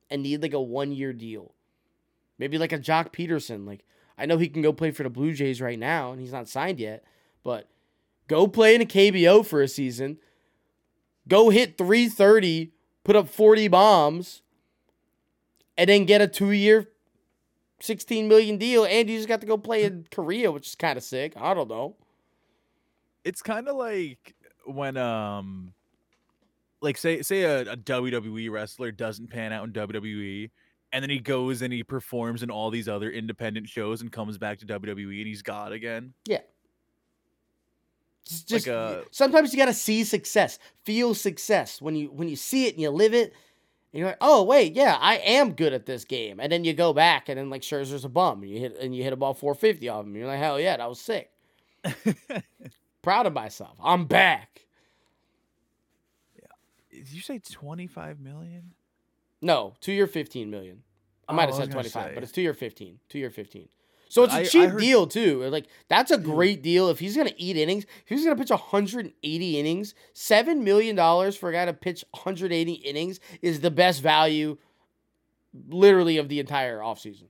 [0.08, 1.54] and need like a one year deal.
[2.38, 3.66] Maybe like a Joc Pederson.
[3.66, 3.84] Like,
[4.16, 6.48] I know he can go play for the Blue Jays right now and he's not
[6.48, 7.02] signed yet,
[7.42, 7.68] but
[8.28, 10.18] go play in a KBO for a season.
[11.26, 12.70] Go hit 330,
[13.06, 14.42] put up 40 bombs,
[15.78, 16.88] and then get a two year
[17.80, 20.96] 16 million deal, and you just got to go play in Korea, which is kind
[20.96, 21.34] of sick.
[21.36, 21.94] I don't know.
[23.24, 25.72] it's kind of like when um
[26.80, 30.50] like say say a, a WWE wrestler doesn't pan out in WWE
[30.92, 34.38] and then he goes and he performs in all these other independent shows and comes
[34.38, 36.12] back to WWE and he's God again.
[38.26, 42.36] It's just Like a- sometimes you gotta see success, feel success when you when you
[42.36, 43.32] see it and you live it.
[43.92, 46.40] And you're like, oh wait, yeah, I am good at this game.
[46.40, 48.42] And then you go back and then like Scherzer's a bum.
[48.42, 50.16] And you hit and you hit about 450 off him.
[50.16, 51.30] You're like, hell yeah, that was sick.
[53.02, 53.76] Proud of myself.
[53.82, 54.62] I'm back.
[56.90, 58.72] Did you say 25 million?
[59.42, 60.82] No, two year 15 million.
[61.28, 62.14] I Oh, might have said 25, say.
[62.14, 62.98] but it's two year 15.
[63.08, 63.68] Two year 15.
[64.08, 65.42] So it's a I- I cheap heard- deal too.
[65.48, 67.84] Like that's a great deal if he's gonna eat innings.
[67.84, 72.72] If he's gonna pitch 180 innings, seven million dollars for a guy to pitch 180
[72.72, 74.58] innings is the best value,
[75.68, 77.24] literally of the entire offseason.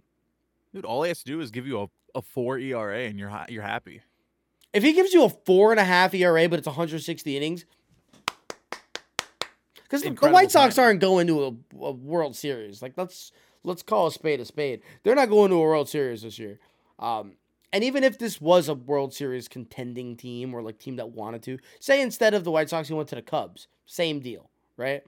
[0.74, 3.32] Dude, all he has to do is give you a, a four ERA and you're
[3.48, 4.02] you're happy.
[4.74, 7.64] If he gives you a four and a half ERA, but it's 160 innings,
[9.82, 12.82] because the White Sox aren't going to a, a World Series.
[12.82, 13.32] Like let's
[13.64, 14.82] let's call a spade a spade.
[15.02, 16.58] They're not going to a World Series this year.
[16.98, 17.32] Um,
[17.72, 21.42] and even if this was a World Series contending team or like team that wanted
[21.44, 25.02] to, say instead of the White Sox, you went to the Cubs, same deal, right?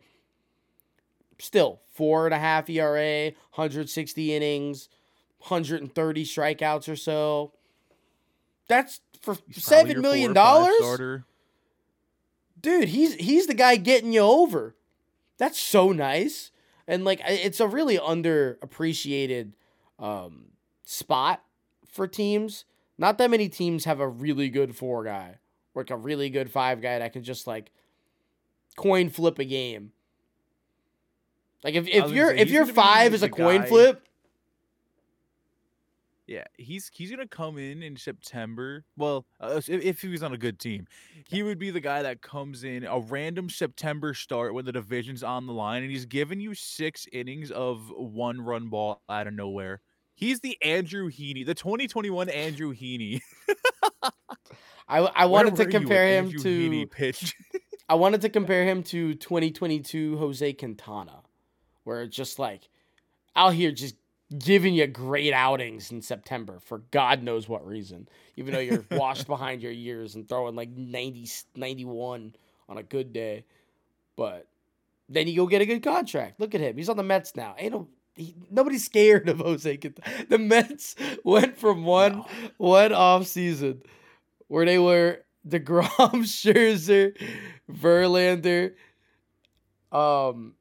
[1.38, 4.88] Still four and a half ERA, 160 innings,
[5.38, 7.52] 130 strikeouts or so.
[8.68, 11.22] That's for He's seven million four or five dollars,
[12.60, 12.88] dude.
[12.88, 14.74] He's he's the guy getting you over.
[15.38, 16.50] That's so nice,
[16.88, 19.52] and like it's a really underappreciated
[19.98, 20.46] um,
[20.84, 21.44] spot
[21.88, 22.64] for teams.
[22.96, 25.38] Not that many teams have a really good four guy,
[25.74, 27.70] or like a really good five guy that can just like
[28.76, 29.92] coin flip a game.
[31.62, 34.07] Like if, if your if your five is a coin guy- flip,
[36.28, 38.84] Yeah, he's he's gonna come in in September.
[38.98, 40.86] Well, uh, if, if he was on a good team,
[41.26, 45.22] he would be the guy that comes in a random September start when the division's
[45.22, 49.32] on the line, and he's giving you six innings of one run ball out of
[49.32, 49.80] nowhere.
[50.14, 53.22] He's the Andrew Heaney, the 2021 Andrew Heaney.
[54.86, 57.36] I I Where wanted to you when compare him Andrew to Heaney pitched.
[57.88, 61.22] I wanted to compare him to 2022 Jose Quintana,
[61.84, 62.68] where it's just like
[63.34, 63.94] out here just
[64.36, 69.26] giving you great outings in September for God knows what reason, even though you're washed
[69.26, 72.34] behind your years and throwing like 90, 91
[72.68, 73.44] on a good day.
[74.16, 74.46] But
[75.08, 76.38] then you go get a good contract.
[76.40, 76.76] Look at him.
[76.76, 77.54] He's on the Mets now.
[77.56, 80.24] Ain't no, he, nobody's scared of Jose Quintana.
[80.28, 82.26] The Mets went from one No.
[82.58, 83.82] one off season
[84.48, 85.86] where they were DeGrom,
[86.24, 87.16] Scherzer,
[87.72, 88.72] Verlander,
[89.92, 90.54] um,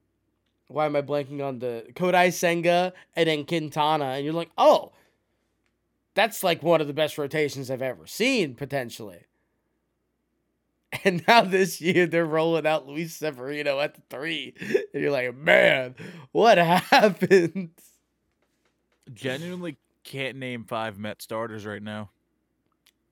[0.68, 4.06] why am I blanking on the Kodai Senga and then Quintana?
[4.06, 4.92] And you're like, oh,
[6.14, 9.20] that's like one of the best rotations I've ever seen, potentially.
[11.04, 14.56] And now this year they're rolling out Luis Severino at the three.
[14.94, 15.96] And you're like, man,
[16.32, 17.72] what happened?
[19.14, 19.76] Genuinely
[20.06, 22.10] can't name five Met starters right now.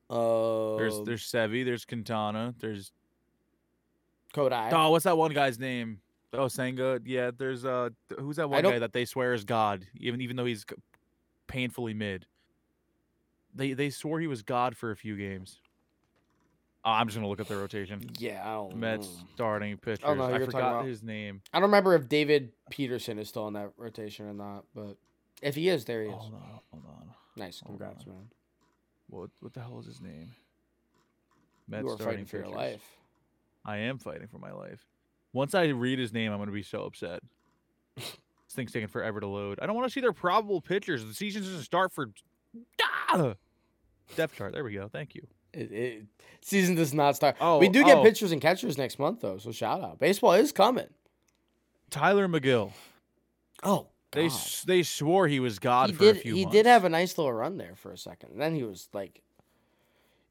[0.09, 2.91] Oh, There's um, there's Sevy, there's Quintana, there's
[4.33, 4.71] Kodai.
[4.71, 5.99] Oh, what's that one guy's name?
[6.38, 7.00] Oh, Senga.
[7.06, 10.45] Yeah, there's uh, who's that one guy that they swear is God, even even though
[10.45, 10.65] he's
[11.48, 12.26] painfully mid.
[13.54, 15.60] They they swore he was God for a few games.
[16.84, 18.02] Oh, I'm just gonna look up the rotation.
[18.19, 19.28] Yeah, I don't Mets know.
[19.34, 20.04] starting pitchers.
[20.04, 20.86] know who I forgot about.
[20.86, 21.41] his name.
[21.54, 24.98] I don't remember if David Peterson is still in that rotation or not, but
[25.41, 26.15] if he is, there he is.
[26.15, 27.10] Hold on, hold on.
[27.38, 28.13] Nice, congrats, on.
[28.13, 28.28] man.
[29.08, 30.30] What what the hell is his name?
[31.67, 32.58] You Mets are fighting starting for your pitchers.
[32.58, 32.84] life.
[33.65, 34.86] I am fighting for my life.
[35.36, 37.21] Once I read his name, I'm gonna be so upset.
[37.98, 38.15] this
[38.54, 39.60] thing's taking forever to load.
[39.62, 41.04] I don't want to see their probable pitchers.
[41.04, 42.10] The season season's just start for
[42.82, 43.34] ah!
[44.15, 44.54] depth chart.
[44.54, 44.88] There we go.
[44.88, 45.28] Thank you.
[45.54, 46.04] It, it,
[46.41, 47.36] season does not start.
[47.41, 48.04] Oh, we do get oh.
[48.04, 50.00] pitchers and catchers next month though, so shout out.
[50.00, 50.88] Baseball is coming.
[51.89, 52.71] Tylor Megill.
[53.62, 54.36] Oh, They God.
[54.36, 56.21] s- they swore he was God he for a did.
[56.21, 56.56] few He months.
[56.56, 59.21] did have a nice little run there for a second, and then he was like,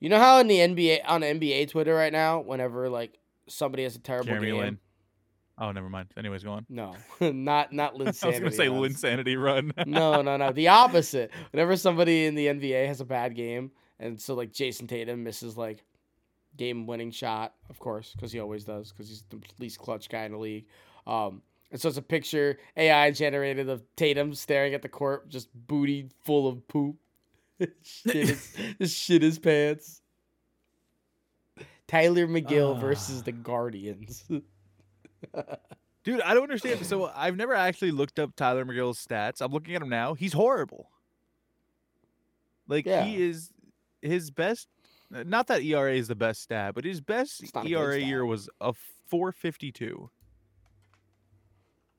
[0.00, 3.96] you know how in the NBA on NBA Twitter right now, whenever like somebody has
[3.96, 4.56] a terrible Jeremy game.
[4.56, 4.78] Lin.
[5.56, 6.08] Oh, never mind.
[6.16, 6.66] Anyways, go on.
[6.68, 8.08] No, not not Lin.
[8.22, 8.96] I was gonna say runs.
[9.02, 9.72] Linsanity run.
[9.86, 10.52] no, no, no.
[10.52, 11.30] The opposite.
[11.52, 15.56] Whenever somebody in the NBA has a bad game, and so like Jayson Tatum misses
[15.56, 15.84] like
[16.56, 20.24] game winning shot, of course, because he always does, because he's the least clutch guy
[20.24, 20.66] in the league.
[21.06, 25.48] Um, and so it's a picture AI generated of Tatum staring at the court, just
[25.54, 26.96] booty full of poop.
[27.82, 28.38] shit,
[28.78, 30.00] his, shit his pants.
[31.86, 34.24] Tylor Megill versus the Guardians.
[36.04, 36.84] Dude, I don't understand.
[36.84, 39.40] So I've never actually looked up Tylor Megill's stats.
[39.40, 40.14] I'm looking at him now.
[40.14, 40.90] He's horrible.
[42.68, 43.04] Like Yeah.
[43.04, 43.50] he is
[44.02, 44.68] his best.
[45.10, 47.98] Not that ERA is the best stat, but his best It's not a good ERA
[47.98, 48.72] year was a
[49.06, 50.10] 452.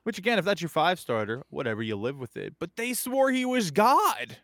[0.03, 2.55] Which again, if that's your five starter, whatever, you live with it.
[2.59, 4.37] But they swore he was God.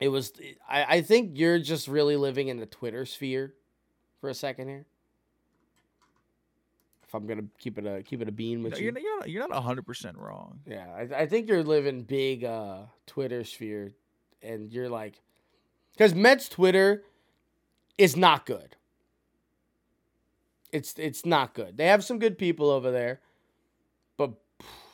[0.00, 0.32] It was.
[0.68, 3.54] I, I think you're just really living in the Twitter sphere
[4.20, 4.86] for a second here?
[7.12, 9.28] If I'm gonna keep it a keep it a bean with No, you, you're, not-
[9.28, 10.60] you're not hundred percent wrong.
[10.66, 13.92] yeah, I, I think you're living big uh Twitter sphere,
[14.42, 15.20] and you're like,
[15.92, 17.04] because Mets Twitter
[17.98, 18.76] is not good.
[20.72, 21.76] It's it's not good.
[21.76, 23.20] They have some good people over there,
[24.16, 24.32] but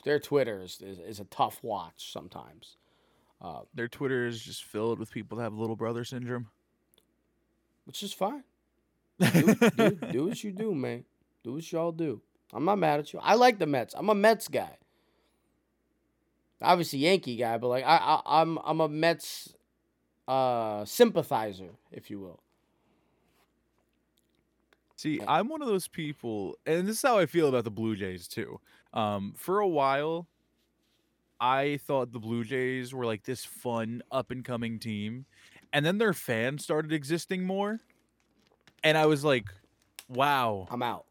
[0.03, 2.77] their Twitter is, is, is a tough watch sometimes.
[3.41, 6.49] Uh, Their Twitter is just filled with people that have little brother syndrome.
[7.85, 8.43] which is fine.
[9.33, 11.05] Do, do, do what you do, man.
[11.45, 12.21] Do what y'all do.
[12.53, 13.21] I'm not mad at you.
[13.23, 13.95] I like the Mets.
[13.97, 14.77] I'm a Mets guy.
[16.61, 19.55] Obviously Yankee guy, but like I, I I'm I'm a Mets
[20.27, 22.41] uh sympathizer, if you will.
[24.97, 25.21] See.
[25.29, 28.27] I'm one of those people, and this is how I feel about the Blue Jays
[28.27, 28.59] too.
[28.93, 30.27] Um, for a while,
[31.41, 35.27] I thought the Blue Jays were like this fun up and coming team,
[35.73, 37.79] and then their fans started existing more,
[38.83, 39.45] and I was like,
[40.09, 41.07] "Wow, I'm out.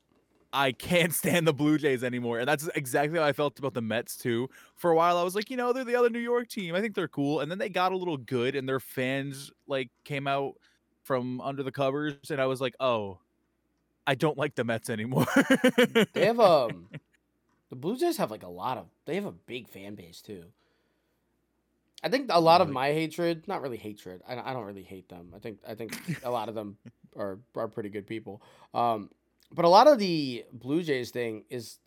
[0.53, 3.81] I can't stand the Blue Jays anymore." And that's exactly how I felt about the
[3.81, 4.49] Mets too.
[4.75, 6.75] For a while, I was like, you know, they're the other New York team.
[6.75, 9.89] I think they're cool, and then they got a little good, and their fans like
[10.03, 10.55] came out
[11.03, 13.19] from under the covers, and I was like, oh.
[14.10, 15.25] I don't like the Mets anymore.
[16.13, 16.88] They have um
[17.69, 20.45] the Blue Jays have like a lot of they have a big fan base too.
[22.03, 24.21] I think a lot of my hatred, not really hatred.
[24.27, 25.33] I, I don't really hate them.
[25.36, 26.77] I think I think a lot of them
[27.17, 28.41] are are pretty good people.
[28.73, 29.10] Um,
[29.53, 31.79] but a lot of the Blue Jays thing is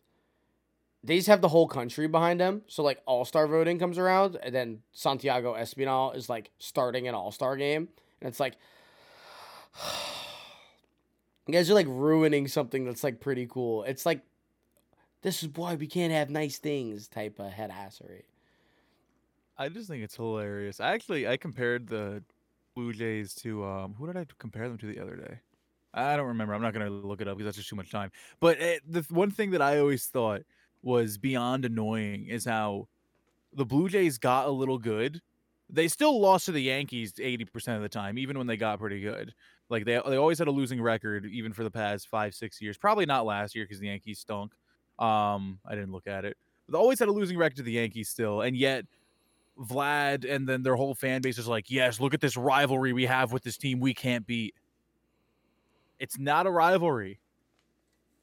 [1.03, 2.63] they just have the whole country behind them.
[2.67, 7.15] So like All Star voting comes around, and then Santiago Espinal is like starting an
[7.15, 7.89] All Star game,
[8.21, 8.57] and it's like.
[11.47, 13.83] You guys are like ruining something that's like pretty cool.
[13.83, 14.21] It's like
[15.23, 18.23] this is why we can't have nice things type of head assery.
[19.59, 20.79] I just think it's hilarious.
[20.79, 22.23] I actually I compared the
[22.77, 25.41] Blue Jays to um who did I compare them to the other day?
[25.93, 26.55] I don't remember.
[26.55, 28.11] I'm not gonna look it up because that's just too much time.
[28.39, 30.43] But it, the one thing that I always thought
[30.83, 32.89] was beyond annoying is how
[33.53, 35.21] the Blue Jays got a little good.
[35.69, 39.01] They still lost to the Yankees 80% of the time, even when they got pretty
[39.01, 39.35] good.
[39.69, 42.77] Like they they always had a losing record, even for the past five six years.
[42.79, 44.53] Probably not last year because the Yankees stunk.
[44.99, 46.37] Um, I didn't look at it.
[46.69, 48.85] They always had a losing record to the Yankees still, and yet
[49.59, 53.07] Vlad and then their whole fan base is like, yes, look at this rivalry we
[53.07, 54.55] have with this team we can't beat.
[56.01, 57.21] It's not a rivalry.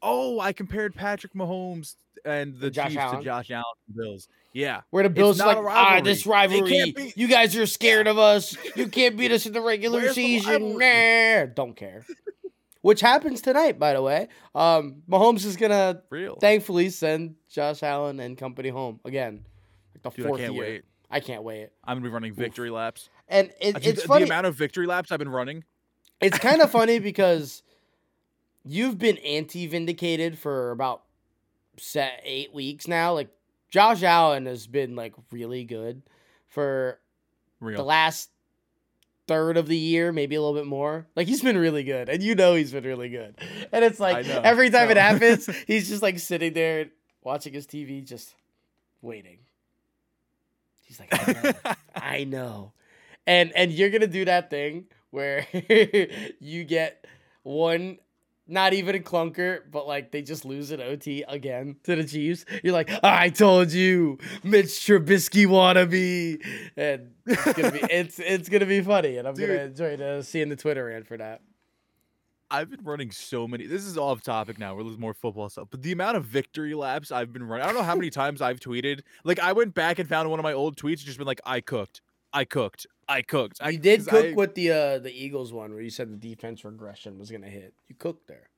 [0.01, 3.19] Oh, I compared Patrick Mahomes and the Josh Chiefs Allen?
[3.19, 4.27] to Josh Allen and Bills.
[4.53, 4.81] Yeah.
[4.89, 6.91] Where the Bills like ah this rivalry.
[6.91, 8.55] Beat- You guys are scared of us.
[8.75, 10.75] You can't beat us in the regular Where's season.
[10.77, 11.45] rivalry?
[11.47, 12.05] Nah, don't care.
[12.81, 14.27] Which happens tonight, by the way.
[14.55, 16.35] Um, Mahomes is gonna Real.
[16.35, 19.45] thankfully send Josh Allen and company home again.
[19.93, 20.63] Like the Dude, I fourth can't year.
[20.63, 20.83] wait.
[21.09, 21.69] I can't wait.
[21.83, 23.09] I'm gonna be running victory laps.
[23.27, 24.25] And it, it's the, funny.
[24.25, 25.63] the amount of victory laps I've been running.
[26.21, 27.63] It's kind of funny because
[28.63, 31.03] you've been anti vindicated for about
[31.77, 33.13] set eight weeks now.
[33.13, 33.29] Like
[33.69, 36.01] Josh Allen has been like really good
[36.47, 36.99] for
[37.61, 38.29] the last
[39.27, 41.07] third of the year, maybe a little bit more.
[41.15, 43.35] Like he's been really good, and you know he's been really good.
[43.71, 46.87] And it's like every time it happens, he's just like sitting there
[47.23, 48.33] watching his TV, just
[49.01, 49.39] waiting.
[50.83, 52.71] He's like, I know, I know,
[53.25, 55.47] and and you're gonna do that thing where
[56.39, 57.05] you get
[57.43, 57.97] one.
[58.49, 62.45] Not even a clunker, but like they just lose an OT again to the Chiefs.
[62.63, 66.41] You're like, I told you, Mitch Trubisky wannabe,
[66.77, 69.49] and it's gonna be it's it's gonna be funny, and I'm Dude.
[69.49, 71.41] gonna enjoy the, seeing the Twitter rant for that.
[72.49, 73.65] I've been running so many.
[73.67, 74.73] This is off topic now.
[74.75, 77.63] We're losing more football stuff, but the amount of victory laps I've been running.
[77.63, 79.01] I don't know how many times I've tweeted.
[79.25, 81.59] Like I went back and found one of my old tweets, just been like, "I
[81.59, 82.01] cooked,
[82.37, 85.73] I cooked, I cooked." I You did cook I with the uh, the Eagles one
[85.73, 87.73] where you said the defense regression was gonna hit.
[87.87, 88.49] You cooked there.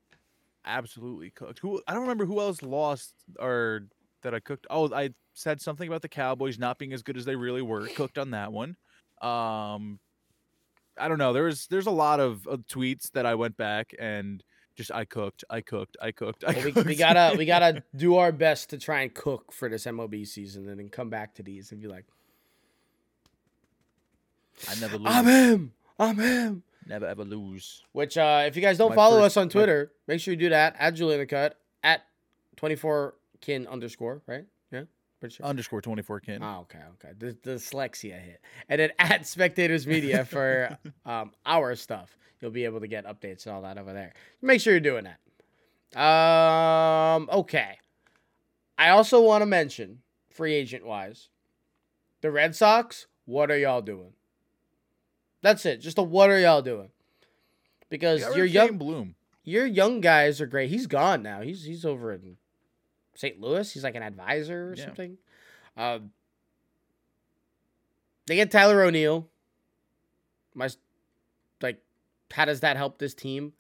[0.66, 1.60] absolutely cooked.
[1.60, 3.88] Who I don't remember who else lost or
[4.24, 4.68] that I cooked.
[4.70, 7.88] Oh, I said something about the Cowboys not being as good as they really were.
[7.88, 8.76] Cooked on that one.
[9.22, 10.00] Um,
[10.98, 11.32] I don't know.
[11.34, 14.44] There was there's a lot of, of tweets that I went back and
[14.76, 16.44] just I cooked, I cooked, I cooked.
[16.46, 16.88] I Well, we, cooked.
[16.88, 20.68] we gotta we gotta do our best to try and cook for this MLB season,
[20.70, 22.06] and then come back to these and be like,
[24.68, 25.08] I never lose.
[25.14, 26.64] I'm him, I'm him.
[26.88, 27.84] Never ever lose.
[27.92, 30.34] Which, uh, if you guys don't My follow first- us on my- Twitter, make sure
[30.34, 32.02] you do that at Julian the Cut at
[32.56, 34.46] twenty four kin underscore right.
[34.72, 34.84] Yeah,
[35.20, 35.46] pretty sure.
[35.46, 36.42] Underscore twenty four kin.
[36.42, 37.14] Oh, okay, okay.
[37.18, 38.42] The, the dyslexia hit.
[38.68, 42.16] And then at Spectators Media for um, our stuff.
[42.42, 44.14] You'll be able to get updates and all that over there.
[44.42, 45.20] Make sure you're doing that.
[46.00, 47.78] Um, okay.
[48.78, 50.00] I also want to mention,
[50.30, 51.28] free agent wise,
[52.22, 54.14] the Red Sox, what are y'all doing?
[55.42, 55.78] That's it.
[55.78, 56.90] Just a what are y'all doing?
[57.90, 58.78] Because rid you're young.
[58.78, 59.16] Bloom.
[59.44, 60.70] your young guys are great.
[60.70, 61.42] He's gone now.
[61.42, 62.38] He's he's over in
[63.16, 63.40] St.
[63.40, 63.72] Louis.
[63.72, 64.86] He's like an advisor or Yeah.
[64.86, 65.18] something.
[65.78, 66.12] Um,
[68.28, 69.28] they get Tyler O'Neill.
[70.54, 70.70] My
[71.62, 71.82] like,
[72.32, 73.54] how does that help this team?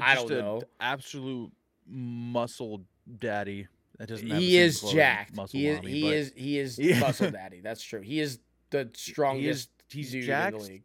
[0.00, 0.62] I Just don't know.
[0.80, 1.52] Absolute
[1.86, 2.82] muscle
[3.18, 3.66] daddy.
[3.98, 4.26] That doesn't.
[4.28, 5.38] He is jacked.
[5.50, 7.60] He is mommy, he but is he is muscle daddy.
[7.60, 8.02] That's true.
[8.02, 8.38] He is
[8.70, 10.56] the strongest he's dude jacked.
[10.56, 10.82] in the league.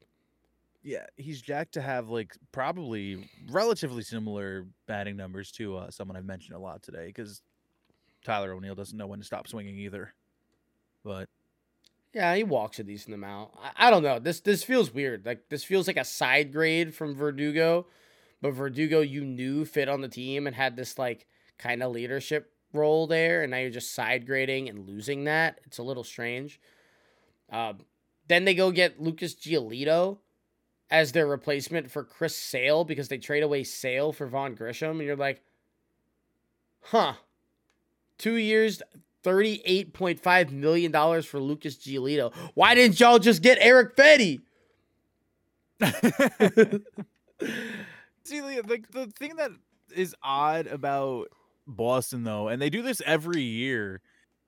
[0.83, 6.25] Yeah, he's jacked to have like probably relatively similar batting numbers to uh, someone I've
[6.25, 7.41] mentioned a lot today because
[8.23, 10.13] Tyler O'Neill doesn't know when to stop swinging either.
[11.03, 11.29] But
[12.13, 13.51] Yeah, he walks a decent amount.
[13.61, 14.17] I, I don't know.
[14.19, 15.25] This this feels weird.
[15.25, 17.85] Like this feels like a side grade from Verdugo,
[18.41, 21.27] but Verdugo you knew fit on the team and had this like
[21.59, 25.59] kind of leadership role there, and now you're just side grading and losing that.
[25.65, 26.59] It's a little strange.
[27.51, 27.79] Um,
[28.27, 30.19] then they go get Lucas Giolito
[30.89, 35.01] as their replacement for Chris Sale because they trade away Sale for Vaughn Grissom, and
[35.01, 35.41] you're like,
[36.81, 37.13] huh.
[38.17, 38.81] Two years,
[39.23, 40.91] $38.5 million
[41.23, 42.33] for Lucas Giolito.
[42.53, 44.41] Why didn't y'all just get Erick Fedde?
[48.23, 49.49] see, the the thing that
[49.95, 51.29] is odd about
[51.65, 54.01] Boston though, and they do this every year.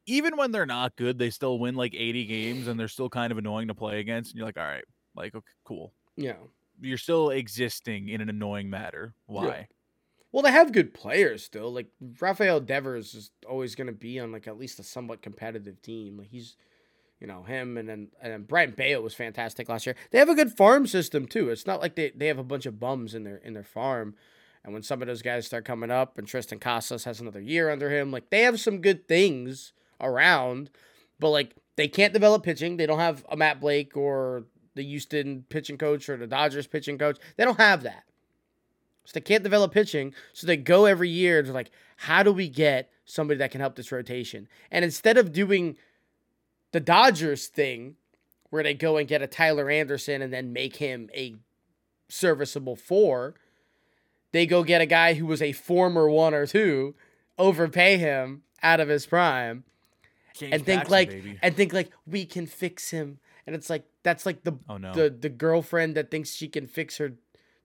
[0.05, 3.31] Even when they're not good, they still win like 80 games, and they're still kind
[3.31, 4.31] of annoying to play against.
[4.31, 4.83] And you're like, all right,
[5.15, 5.93] like okay, cool.
[6.15, 6.35] Yeah.
[6.81, 9.13] You're still existing in an annoying matter.
[9.27, 9.67] Why?
[10.31, 11.71] Well, they have good players still.
[11.71, 11.87] Like
[12.19, 16.17] Rafael Devers is always going to be on like at least a somewhat competitive team.
[16.17, 16.57] Like he's,
[17.19, 19.95] you know, him and then and then Brayan Bello was fantastic last year.
[20.09, 21.49] They have a good farm system too.
[21.51, 24.15] It's not like they, they have a bunch of bums in their in their farm.
[24.63, 27.69] And when some of those guys start coming up, and Triston Casas has another year
[27.69, 30.69] under him, like they have some good things around,
[31.19, 32.77] but like they can't develop pitching.
[32.77, 34.43] They don't have a Matt Blake or
[34.75, 37.17] the Houston pitching coach or the Dodgers pitching coach.
[37.37, 38.03] They don't have that.
[39.05, 40.13] So they can't develop pitching.
[40.33, 43.75] So they go every year to like, how do we get somebody that can help
[43.75, 44.47] this rotation?
[44.71, 45.77] And instead of doing
[46.71, 47.95] the Dodgers thing,
[48.49, 51.35] where they go and get a Tyler Anderson and then make him a
[52.07, 53.33] serviceable four,
[54.31, 56.93] they go get a guy who was a former one or two,
[57.39, 59.63] overpay him out of his prime,
[60.33, 61.39] James and think Paxton, like baby.
[61.41, 63.19] and think like we can fix him.
[63.45, 66.67] And it's like that's like the oh no, the the girlfriend that thinks she can
[66.67, 67.13] fix her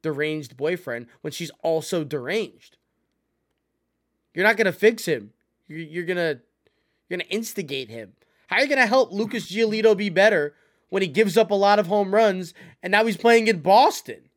[0.03, 2.77] deranged boyfriend when she's also deranged.
[4.35, 5.33] You're not gonna fix him.
[5.66, 6.41] You're, you're gonna
[7.09, 8.12] you're gonna instigate him.
[8.49, 10.55] How are you gonna help Lucas Giolito be better
[10.91, 14.29] when he gives up a lot of home runs and now he's playing in Boston?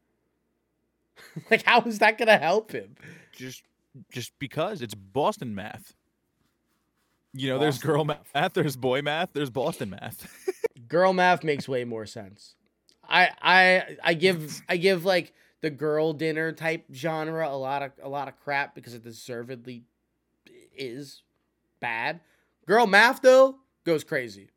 [1.52, 2.96] like how is that gonna help him?
[3.36, 3.64] just
[4.12, 5.94] just because it's Boston math.
[7.34, 8.28] You know, there's girl math.
[8.34, 10.28] math, there's boy math, there's Boston math.
[10.88, 12.56] Girl math makes way more sense.
[13.08, 17.92] I I I give I give like the girl dinner type genre a lot of
[18.04, 19.84] a lot of crap because it deservedly
[20.76, 21.24] is
[21.80, 22.20] bad.
[22.66, 24.50] Girl math though goes crazy.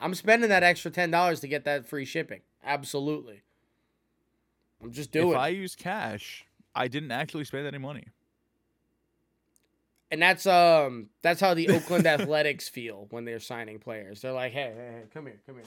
[0.00, 2.40] I'm spending that extra ten dollars to get that free shipping.
[2.64, 3.42] Absolutely.
[4.82, 5.36] I'm just doing if.
[5.36, 8.08] I use cash, I didn't actually spend any money.
[10.14, 14.20] And that's um that's how the Oakland Athletics feel when they're signing players.
[14.20, 15.64] They're like, hey, hey, hey, come here, come here.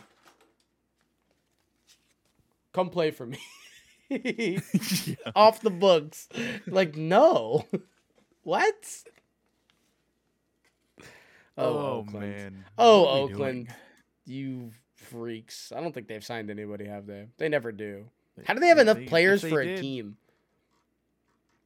[2.71, 3.39] Come play for me.
[5.35, 6.29] Off the books.
[6.65, 7.65] Like, no.
[8.43, 9.03] what?
[11.57, 12.13] Oh, Oakland.
[12.37, 12.65] man.
[12.77, 13.67] Oh, What are we Oakland.
[14.25, 15.73] You freaks.
[15.75, 17.27] I don't think they've signed anybody, have they?
[17.37, 18.05] They never do.
[18.45, 20.15] How do they have enough They- players for a did- team?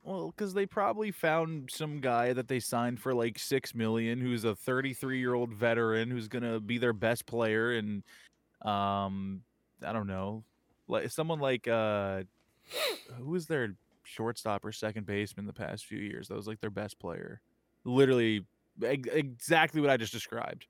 [0.04, 4.44] Well, because they probably found some guy that they signed for like six million, who's
[4.44, 8.04] a 33 year old veteran who's gonna be their best player, and
[8.64, 9.42] um,
[9.86, 10.44] I don't know,
[10.88, 12.24] like someone like uh,
[13.18, 16.28] who was their shortstop or second baseman the past few years?
[16.30, 17.40] That was like their best player.
[17.84, 18.46] Literally,
[18.84, 20.66] ex- exactly what I just described.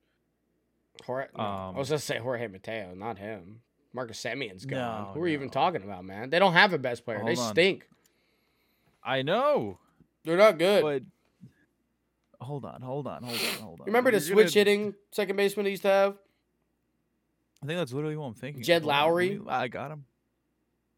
[1.06, 3.62] Jorge, no, I Um, was gonna say Jorge Mateo, not him.
[3.94, 4.78] Marcus Semien's gone.
[5.06, 6.28] No, Who are you even talking about, man?
[6.30, 7.22] They don't have a best player.
[7.24, 7.52] they on.
[7.52, 7.86] stink.
[9.04, 9.78] I know,
[10.24, 10.82] They're not good.
[10.82, 11.02] but
[12.44, 13.86] hold on, hold on, hold on, hold on.
[13.86, 16.18] Remember the You're gonna- switch hitting second baseman he used to have?
[17.62, 18.62] I think that's literally what I'm thinking.
[18.62, 19.40] Jed Hold on, let Lowrie?
[19.48, 20.04] I got him.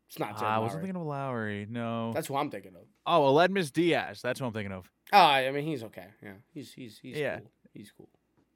[0.09, 1.69] It's not Jed Ah, I wasn't thinking of Lowrie.
[1.69, 2.13] No.
[2.13, 2.83] That's who I'm thinking of.
[3.07, 4.23] Oh, Aledmys Diaz.
[4.23, 4.91] That's what I'm thinking of.
[5.13, 6.07] Oh, I mean he's okay.
[6.23, 7.39] Yeah, he's he's he's Yeah.
[7.41, 7.51] cool.
[7.75, 8.09] He's cool.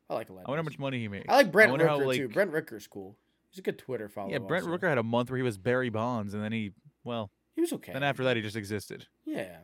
[0.09, 0.45] I like Aledmys.
[0.47, 1.27] I wonder how much money he made.
[1.29, 2.29] I like Brent how, Rooker like- too.
[2.29, 3.17] Brent Rooker's cool.
[3.51, 4.31] He's a good Twitter follower.
[4.33, 4.77] yeah, Brent also.
[4.77, 6.73] Rooker had a month where he was Barry Bonds, and then he,
[7.05, 7.93] well, He was okay.
[7.93, 9.07] then after that he just existed.
[9.29, 9.59] Yeah.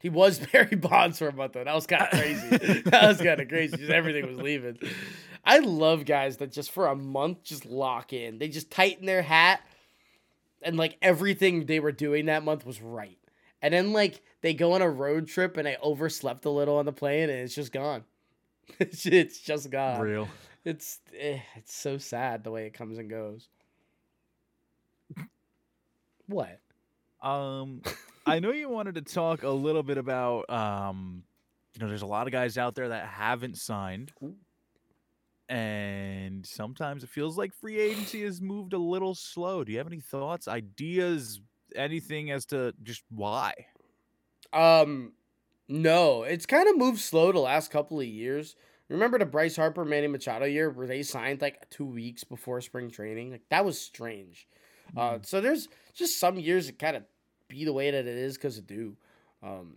[0.00, 1.64] He was Barry Bonds for a month though.
[1.64, 2.82] That was kind of crazy.
[2.86, 3.76] that was kind of crazy.
[3.76, 4.78] Just everything was leaving.
[5.44, 8.38] I love guys that just for a month just lock in.
[8.38, 9.60] They just tighten their hat
[10.62, 13.18] and like everything they were doing that month was right.
[13.60, 16.86] And then like they go on a road trip and I overslept a little on
[16.86, 18.04] the plane and it's just gone.
[18.80, 20.00] it's just gone.
[20.00, 20.28] Real.
[20.64, 23.48] It's eh, it's so sad the way it comes and goes.
[26.26, 26.61] what?
[27.22, 27.82] Um,
[28.26, 31.24] I know you wanted to talk a little bit about um,
[31.74, 34.12] you know, there's a lot of guys out there that haven't signed.
[35.48, 39.64] And sometimes it feels like free agency has moved a little slow.
[39.64, 41.40] Do you have any thoughts, ideas,
[41.74, 43.52] anything as to just why?
[44.52, 45.12] Um,
[45.68, 48.56] no, it's kind of moved slow the last couple of years.
[48.88, 52.90] Remember the Bryce Harper, Manny Machado year where they signed like two weeks before spring
[52.90, 53.30] training?
[53.30, 54.48] Like that was strange.
[54.96, 55.26] Uh, Mm.
[55.26, 57.04] so there's just some years it kind of
[57.52, 58.96] be the way that it is because it do.
[59.42, 59.74] Um,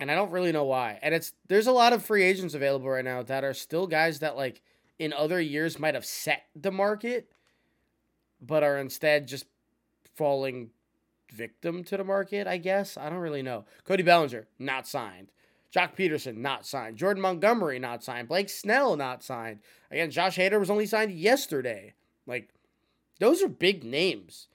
[0.00, 0.98] and I don't really know why.
[1.00, 4.18] And it's there's a lot of free agents available right now that are still guys
[4.18, 4.62] that like
[4.98, 7.30] in other years might have set the market,
[8.40, 9.46] but are instead just
[10.16, 10.70] falling
[11.32, 12.48] victim to the market.
[12.48, 13.64] I guess I don't really know.
[13.84, 15.30] Cody Bellinger not signed.
[15.72, 16.96] Joc Pederson not signed.
[16.96, 18.26] Jordan Montgomery not signed.
[18.26, 19.60] Blake Snell not signed.
[19.92, 21.94] Again, Josh Hader was only signed yesterday.
[22.26, 22.48] Like
[23.20, 24.48] those are big names.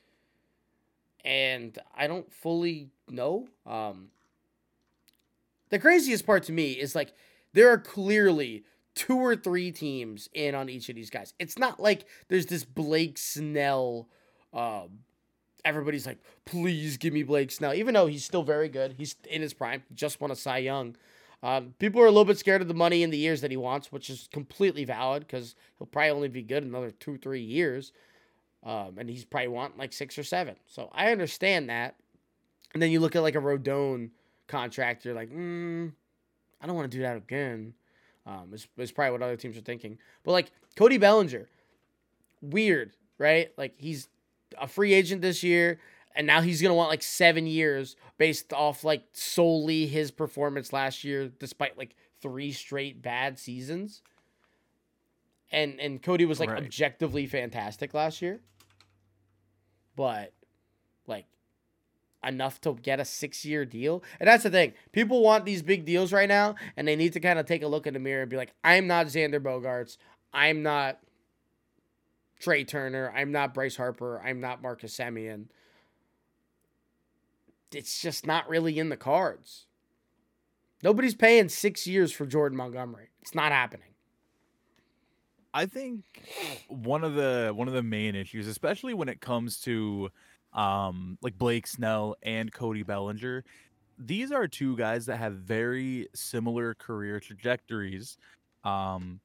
[1.26, 3.48] And I don't fully know.
[3.66, 4.10] Um
[5.70, 7.14] the craziest part to me is like
[7.54, 8.64] there are clearly
[8.94, 11.34] two or three teams in on each of these guys.
[11.40, 14.08] It's not like there's this Blake Snell
[14.54, 15.00] um
[15.66, 18.94] everybody's like, please give me Blake Snell, even though he's still very good.
[18.98, 20.96] He's in his prime, just won a Cy Young.
[21.44, 23.58] Um, people are a little bit scared of the money in the years that he
[23.58, 27.92] wants, which is completely valid because he'll probably only be good another two, three years.
[28.66, 30.56] Um, and he's probably want like six or seven.
[30.66, 31.96] So I understand that.
[32.74, 34.10] And then you look at like a Rodón
[34.48, 35.92] contract, you're like, mm,
[36.60, 37.74] I don't want to do that again.
[38.26, 40.00] Um, it's, it's probably what other teams are thinking.
[40.24, 41.48] But like Cody Bellinger,
[42.42, 43.52] weird, right?
[43.56, 44.08] Like he's
[44.60, 45.80] a free agent this year,
[46.16, 51.04] and now he's gonna want like seven years based off like solely his performance last
[51.04, 54.02] year, despite like three straight bad seasons.
[55.52, 56.64] And and Cody was like Right.
[56.64, 58.40] objectively fantastic last year,
[59.96, 60.34] but
[61.08, 61.26] like
[62.26, 64.04] enough to get a six year deal.
[64.20, 64.74] And that's the thing.
[64.92, 67.68] People want these big deals right now, and they need to kind of take a
[67.68, 69.98] look in the mirror and be like, I'm not Xander Bogaerts.
[70.34, 71.00] I'm not
[72.40, 73.14] Trea Turner.
[73.16, 74.22] I'm not Bryce Harper.
[74.24, 75.46] I'm not Marcus Semien.
[77.74, 79.66] It's just not really in the cards.
[80.84, 83.10] Nobody's paying six years for Jordan Montgomery.
[83.22, 83.95] It's not happening.
[85.56, 86.04] I think
[86.68, 90.10] one of the one of the main issues, especially when it comes to
[90.52, 93.46] um like Blake Snell and Cody Bellinger,
[93.98, 98.18] these are two guys that have very similar career trajectories.
[98.66, 99.22] Um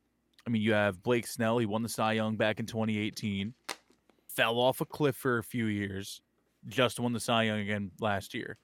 [0.47, 3.53] I mean, you have Blake Snell, he won the Cy Young back in 2018,
[4.29, 6.23] fell off a cliff for a few years,
[6.69, 8.57] just won the Cy Young again last year.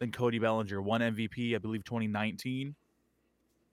[0.00, 2.74] Then Cody Bellinger won MVP, I believe 2019,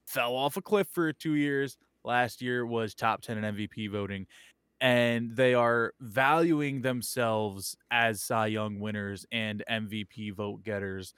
[0.05, 4.27] fell off a cliff for 2 years, last year was top 10 in MVP voting.
[4.81, 11.13] And they are valuing themselves as Cy Young winners and MVP vote getters.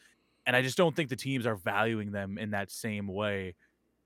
[0.46, 3.56] And I just don't think the teams are valuing them in that same way.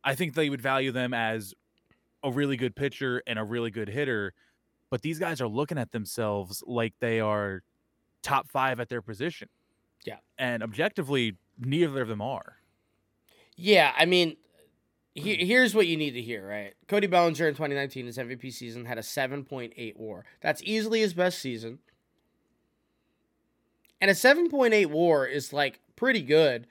[0.03, 1.53] I think they would value them as
[2.23, 4.33] a really good pitcher and a really good hitter.
[4.89, 7.61] But these guys are looking at themselves like they are
[8.23, 9.49] top five at their position.
[10.05, 10.17] Yeah.
[10.37, 12.57] And objectively, neither of them are.
[13.55, 14.37] Yeah, I mean,
[15.13, 16.73] he- here's what you need to hear, right?
[16.87, 20.25] Cody Bellinger in 2019, his MVP season, had a 7.8 war.
[20.41, 21.79] That's easily his best season.
[23.99, 26.65] And a 7.8 war is like pretty good.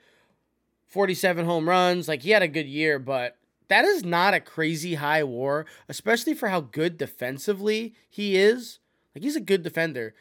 [0.87, 2.07] 47 home runs.
[2.07, 3.37] Like he had a good year, but
[3.69, 8.79] that is not a crazy high war, especially for how good defensively he is.
[9.15, 10.13] Like he's a good defender.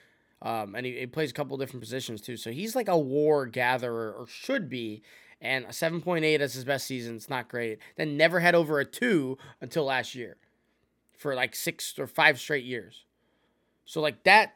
[0.42, 2.36] Um, and he, he plays a couple different positions too.
[2.36, 5.02] So he's like a war gatherer, or should be.
[5.40, 7.16] And a 7.8 as his best season.
[7.16, 7.78] It's not great.
[7.96, 10.36] Then never had over a 2 until last year
[11.16, 13.04] for like six or five straight years.
[13.84, 14.54] So like that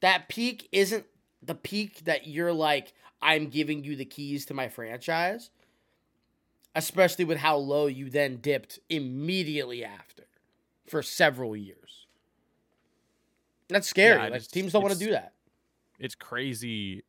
[0.00, 1.04] that peak isn't
[1.42, 5.50] the peak that you're like I'm giving you the keys to my franchise.
[6.74, 10.24] Especially with how low you then dipped immediately after
[10.86, 12.06] for several years.
[13.68, 14.20] That's scary.
[14.20, 15.32] I like teams don't want to do that.
[15.98, 17.02] It's crazy.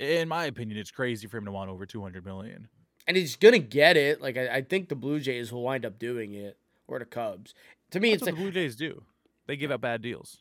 [0.00, 2.68] In my opinion, it's crazy for him to want over 200 million.
[3.06, 4.20] and he's gonna get it.
[4.20, 6.56] Like I, I think the Blue Jays will wind up doing it,
[6.88, 7.54] or the Cubs.
[7.92, 9.02] To me, That's it's what like the Blue Jays do.
[9.46, 10.38] They give out bad deals.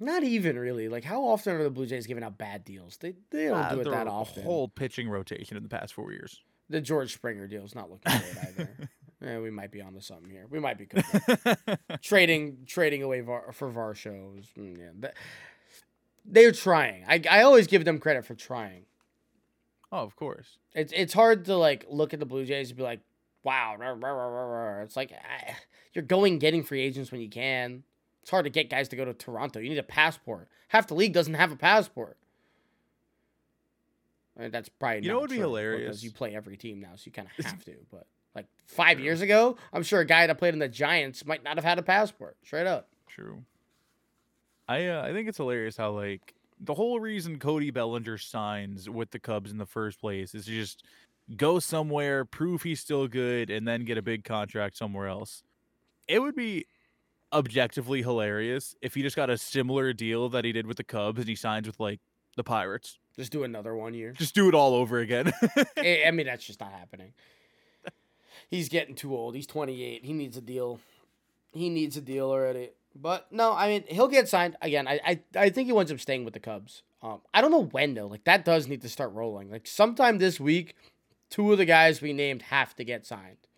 [0.00, 0.88] not even really.
[0.88, 2.96] Like how often are the Blue Jays giving out bad deals?
[2.96, 4.42] They they don't Ah, do it that often.
[4.42, 6.40] whole pitching rotation in the past four years.
[6.70, 8.88] The George Springer deal is not looking good either.
[9.24, 10.46] Eh, we might be on onto something here.
[10.50, 10.88] We might be
[12.02, 14.42] trading trading away Var- for Varsho.
[14.58, 15.14] mm, yeah, that,
[16.24, 17.04] they're trying.
[17.06, 18.84] I I always give them credit for trying.
[19.90, 20.58] Oh, of course.
[20.74, 23.00] It's it's hard to like look at the Blue Jays and be like,
[23.42, 23.76] wow.
[23.78, 24.44] rah, rah, rah, rah,
[24.76, 25.54] rah." It's like ah,
[25.92, 27.82] you're going getting free agents when you can.
[28.22, 29.58] It's hard to get guys to go to Toronto.
[29.58, 30.48] You need a passport.
[30.68, 32.16] Half the league doesn't have a passport.
[34.38, 35.88] I mean, that's probably You know not what would be hilarious?
[35.88, 37.74] because you play every team now, so you kind of have to.
[37.90, 41.44] But like five years ago, I'm sure a guy that played in the Giants might
[41.44, 42.36] not have had a passport.
[42.44, 42.88] Straight up.
[43.08, 43.44] True.
[44.72, 49.10] I uh, I think it's hilarious how like the whole reason Cody Bellinger signs with
[49.10, 50.84] the Cubs in the first place is to just
[51.36, 55.42] go somewhere, prove he's still good, and then get a big contract somewhere else.
[56.08, 56.66] It would be
[57.32, 61.18] objectively hilarious if he just got a similar deal that he did with the Cubs
[61.18, 62.00] and he signs with like
[62.36, 62.98] the Pirates.
[63.16, 64.12] Just do another one year.
[64.12, 65.32] Just do it all over again.
[65.76, 67.12] I I mean, that's just not happening.
[68.48, 69.34] He's getting too old.
[69.34, 70.04] He's 28.
[70.04, 70.80] He needs a deal.
[71.52, 72.70] He needs a deal already.
[72.94, 74.86] But no, I mean, he'll get signed again.
[74.86, 76.82] I I, I think he winds up staying with the Cubs.
[77.02, 78.06] Um, I don't know when though.
[78.06, 79.50] Like that does need to start rolling.
[79.50, 80.76] Like sometime this week,
[81.30, 83.48] two of the guys we named have to get signed,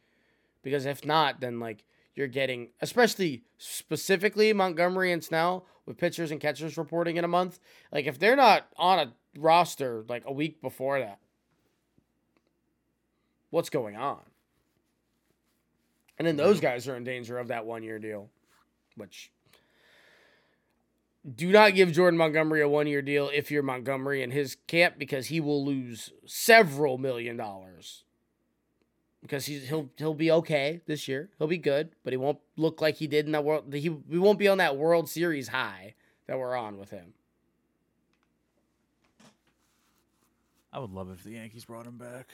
[0.62, 6.40] because if not, then like you're getting, especially specifically Montgomery and Snell with pitchers and
[6.40, 7.58] catchers reporting in a month.
[7.92, 11.18] Like if they're not on a roster like a week before that,
[13.50, 14.20] what's going on?
[16.16, 18.30] And then those guys are in danger of that one year deal,
[18.96, 19.30] which
[21.36, 24.98] do not give Jordan Montgomery a one year deal if you're Montgomery in his camp
[24.98, 28.04] because he will lose several million dollars.
[29.22, 31.30] Because he's he'll he'll be okay this year.
[31.38, 33.72] He'll be good, but he won't look like he did in that world.
[33.72, 35.94] He we won't be on that World Series high
[36.26, 37.14] that we're on with him.
[40.74, 42.28] I would love if the Yankees brought him back.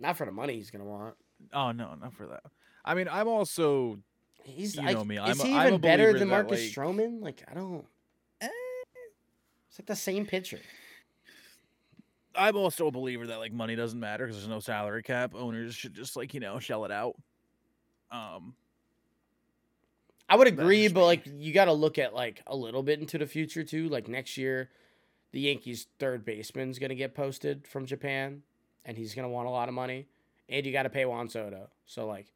[0.00, 1.14] Not for the money he's gonna want.
[1.52, 2.42] Oh no, not for that.
[2.84, 4.00] I mean, I'm also
[4.44, 6.60] He's You like, know me, is I'm a- he I'm even a better than Marcus
[6.60, 7.20] like- Stroman?
[7.22, 7.84] Like I don't.
[8.40, 8.48] Eh.
[9.68, 10.60] It's like the same pitcher.
[12.34, 15.34] I'm also a believer that like money doesn't matter because there's no salary cap.
[15.34, 17.16] Owners should just like you know shell it out.
[18.10, 18.54] Um,
[20.28, 23.18] I would agree, but like you got to look at like a little bit into
[23.18, 23.88] the future too.
[23.88, 24.70] Like next year,
[25.32, 28.42] the Yankees' third baseman's gonna get posted from Japan,
[28.84, 30.06] and he's gonna want a lot of money,
[30.48, 31.68] and you got to pay Juan Soto.
[31.86, 32.26] So like,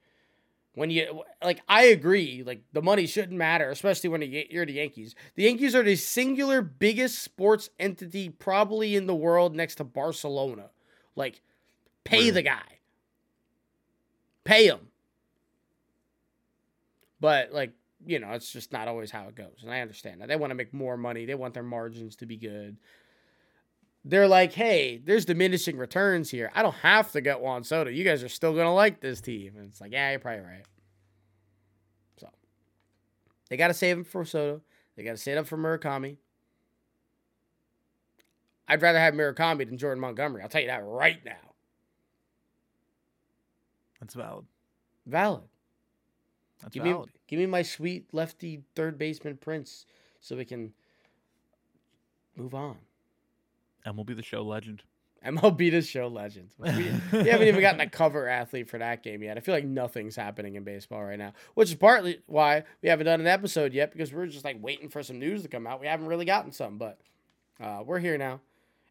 [0.75, 2.43] when you like, I agree.
[2.45, 5.15] Like the money shouldn't matter, especially when you're the Yankees.
[5.35, 10.71] The Yankees are the singular biggest sports entity probably in the world, next to Barcelona.
[11.15, 11.43] Like,
[12.05, 12.81] pay the guy,
[14.45, 14.89] pay him.
[17.21, 17.73] But like
[18.05, 19.61] you know, it's just not always how it goes.
[19.63, 20.29] And I understand that.
[20.29, 21.25] They want to make more money.
[21.25, 22.77] They want their margins to be good.
[24.05, 26.51] They're like, hey, there's diminishing returns here.
[26.55, 27.89] I don't have to get Juan Soto.
[27.89, 29.55] You guys are still going to like this team.
[29.57, 30.65] And it's like, yeah, you're probably right.
[32.19, 32.29] So
[33.49, 34.61] they got to save him for Soto.
[34.97, 36.17] They got to save up for Murakami.
[38.67, 40.43] I'd rather have Murakami than Jordan Montgomery.
[40.43, 41.55] I'll tell you that right now.
[44.01, 44.47] that's valid.
[45.07, 45.43] Valid.
[46.61, 47.11] That's Give me, valid.
[47.29, 49.85] give me my sweet lefty third baseman Prince
[50.21, 50.73] so we can
[52.37, 52.77] move on.
[53.87, 54.83] MLB the Show legend.
[55.25, 56.51] MLB the show legend.
[56.59, 56.69] We,
[57.19, 59.37] we haven't even gotten a cover athlete for that game yet.
[59.37, 63.07] I feel like nothing's happening in baseball right now, which is partly why we haven't
[63.07, 65.81] done an episode yet because we're just like waiting for some news to come out.
[65.81, 66.99] We haven't really gotten some, but
[67.61, 68.41] uh, we're here now,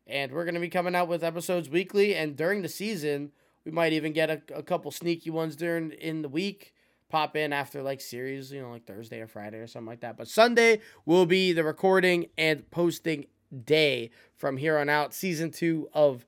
[0.07, 2.15] and we're gonna be coming out with episodes weekly.
[2.15, 3.31] And during the season,
[3.65, 6.73] we might even get a, a couple sneaky ones during in the week.
[7.09, 10.15] Pop in after like series, you know, like Thursday or Friday or something like that.
[10.15, 13.25] But Sunday will be the recording and posting
[13.65, 15.13] day from here on out.
[15.13, 16.25] Season two of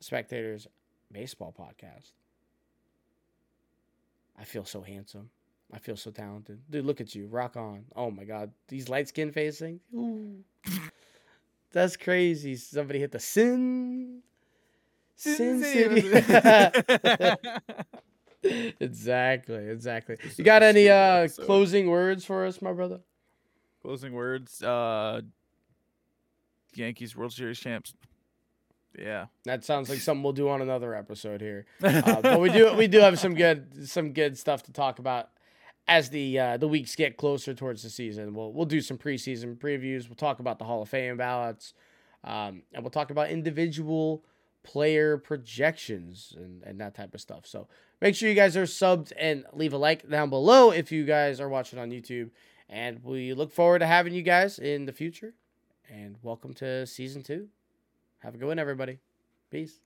[0.00, 0.66] Spectators
[1.12, 2.12] Baseball Podcast.
[4.38, 5.30] I feel so handsome.
[5.72, 6.60] I feel so talented.
[6.70, 7.26] Dude, look at you.
[7.26, 7.84] Rock on.
[7.96, 8.52] Oh my god.
[8.68, 9.80] These light skin facing.
[9.94, 10.44] Ooh.
[11.72, 12.56] That's crazy.
[12.56, 14.22] Somebody hit the sin.
[15.16, 16.08] Sin City.
[18.80, 20.16] exactly, exactly.
[20.36, 23.00] You got any uh closing words for us, my brother?
[23.82, 24.62] Closing words.
[24.62, 25.22] Uh,
[26.76, 27.94] Yankees World Series champs.
[28.98, 29.26] Yeah.
[29.44, 31.66] That sounds like something we'll do on another episode here.
[31.84, 35.30] Uh, but we do we do have some good some good stuff to talk about
[35.86, 38.34] as the uh, the weeks get closer towards the season.
[38.34, 40.08] We'll we'll do some preseason previews.
[40.08, 41.74] We'll talk about the Hall of Fame ballots,
[42.22, 44.24] um, and we'll talk about individual
[44.62, 47.46] player projections and, and that type of stuff.
[47.46, 47.68] So
[48.00, 51.40] make sure you guys are subbed and leave a like down below if you guys
[51.40, 52.30] are watching on YouTube.
[52.68, 55.34] And we look forward to having you guys in the future.
[55.90, 57.48] And welcome to season two.
[58.20, 58.98] Have a good one, everybody.
[59.50, 59.83] Peace.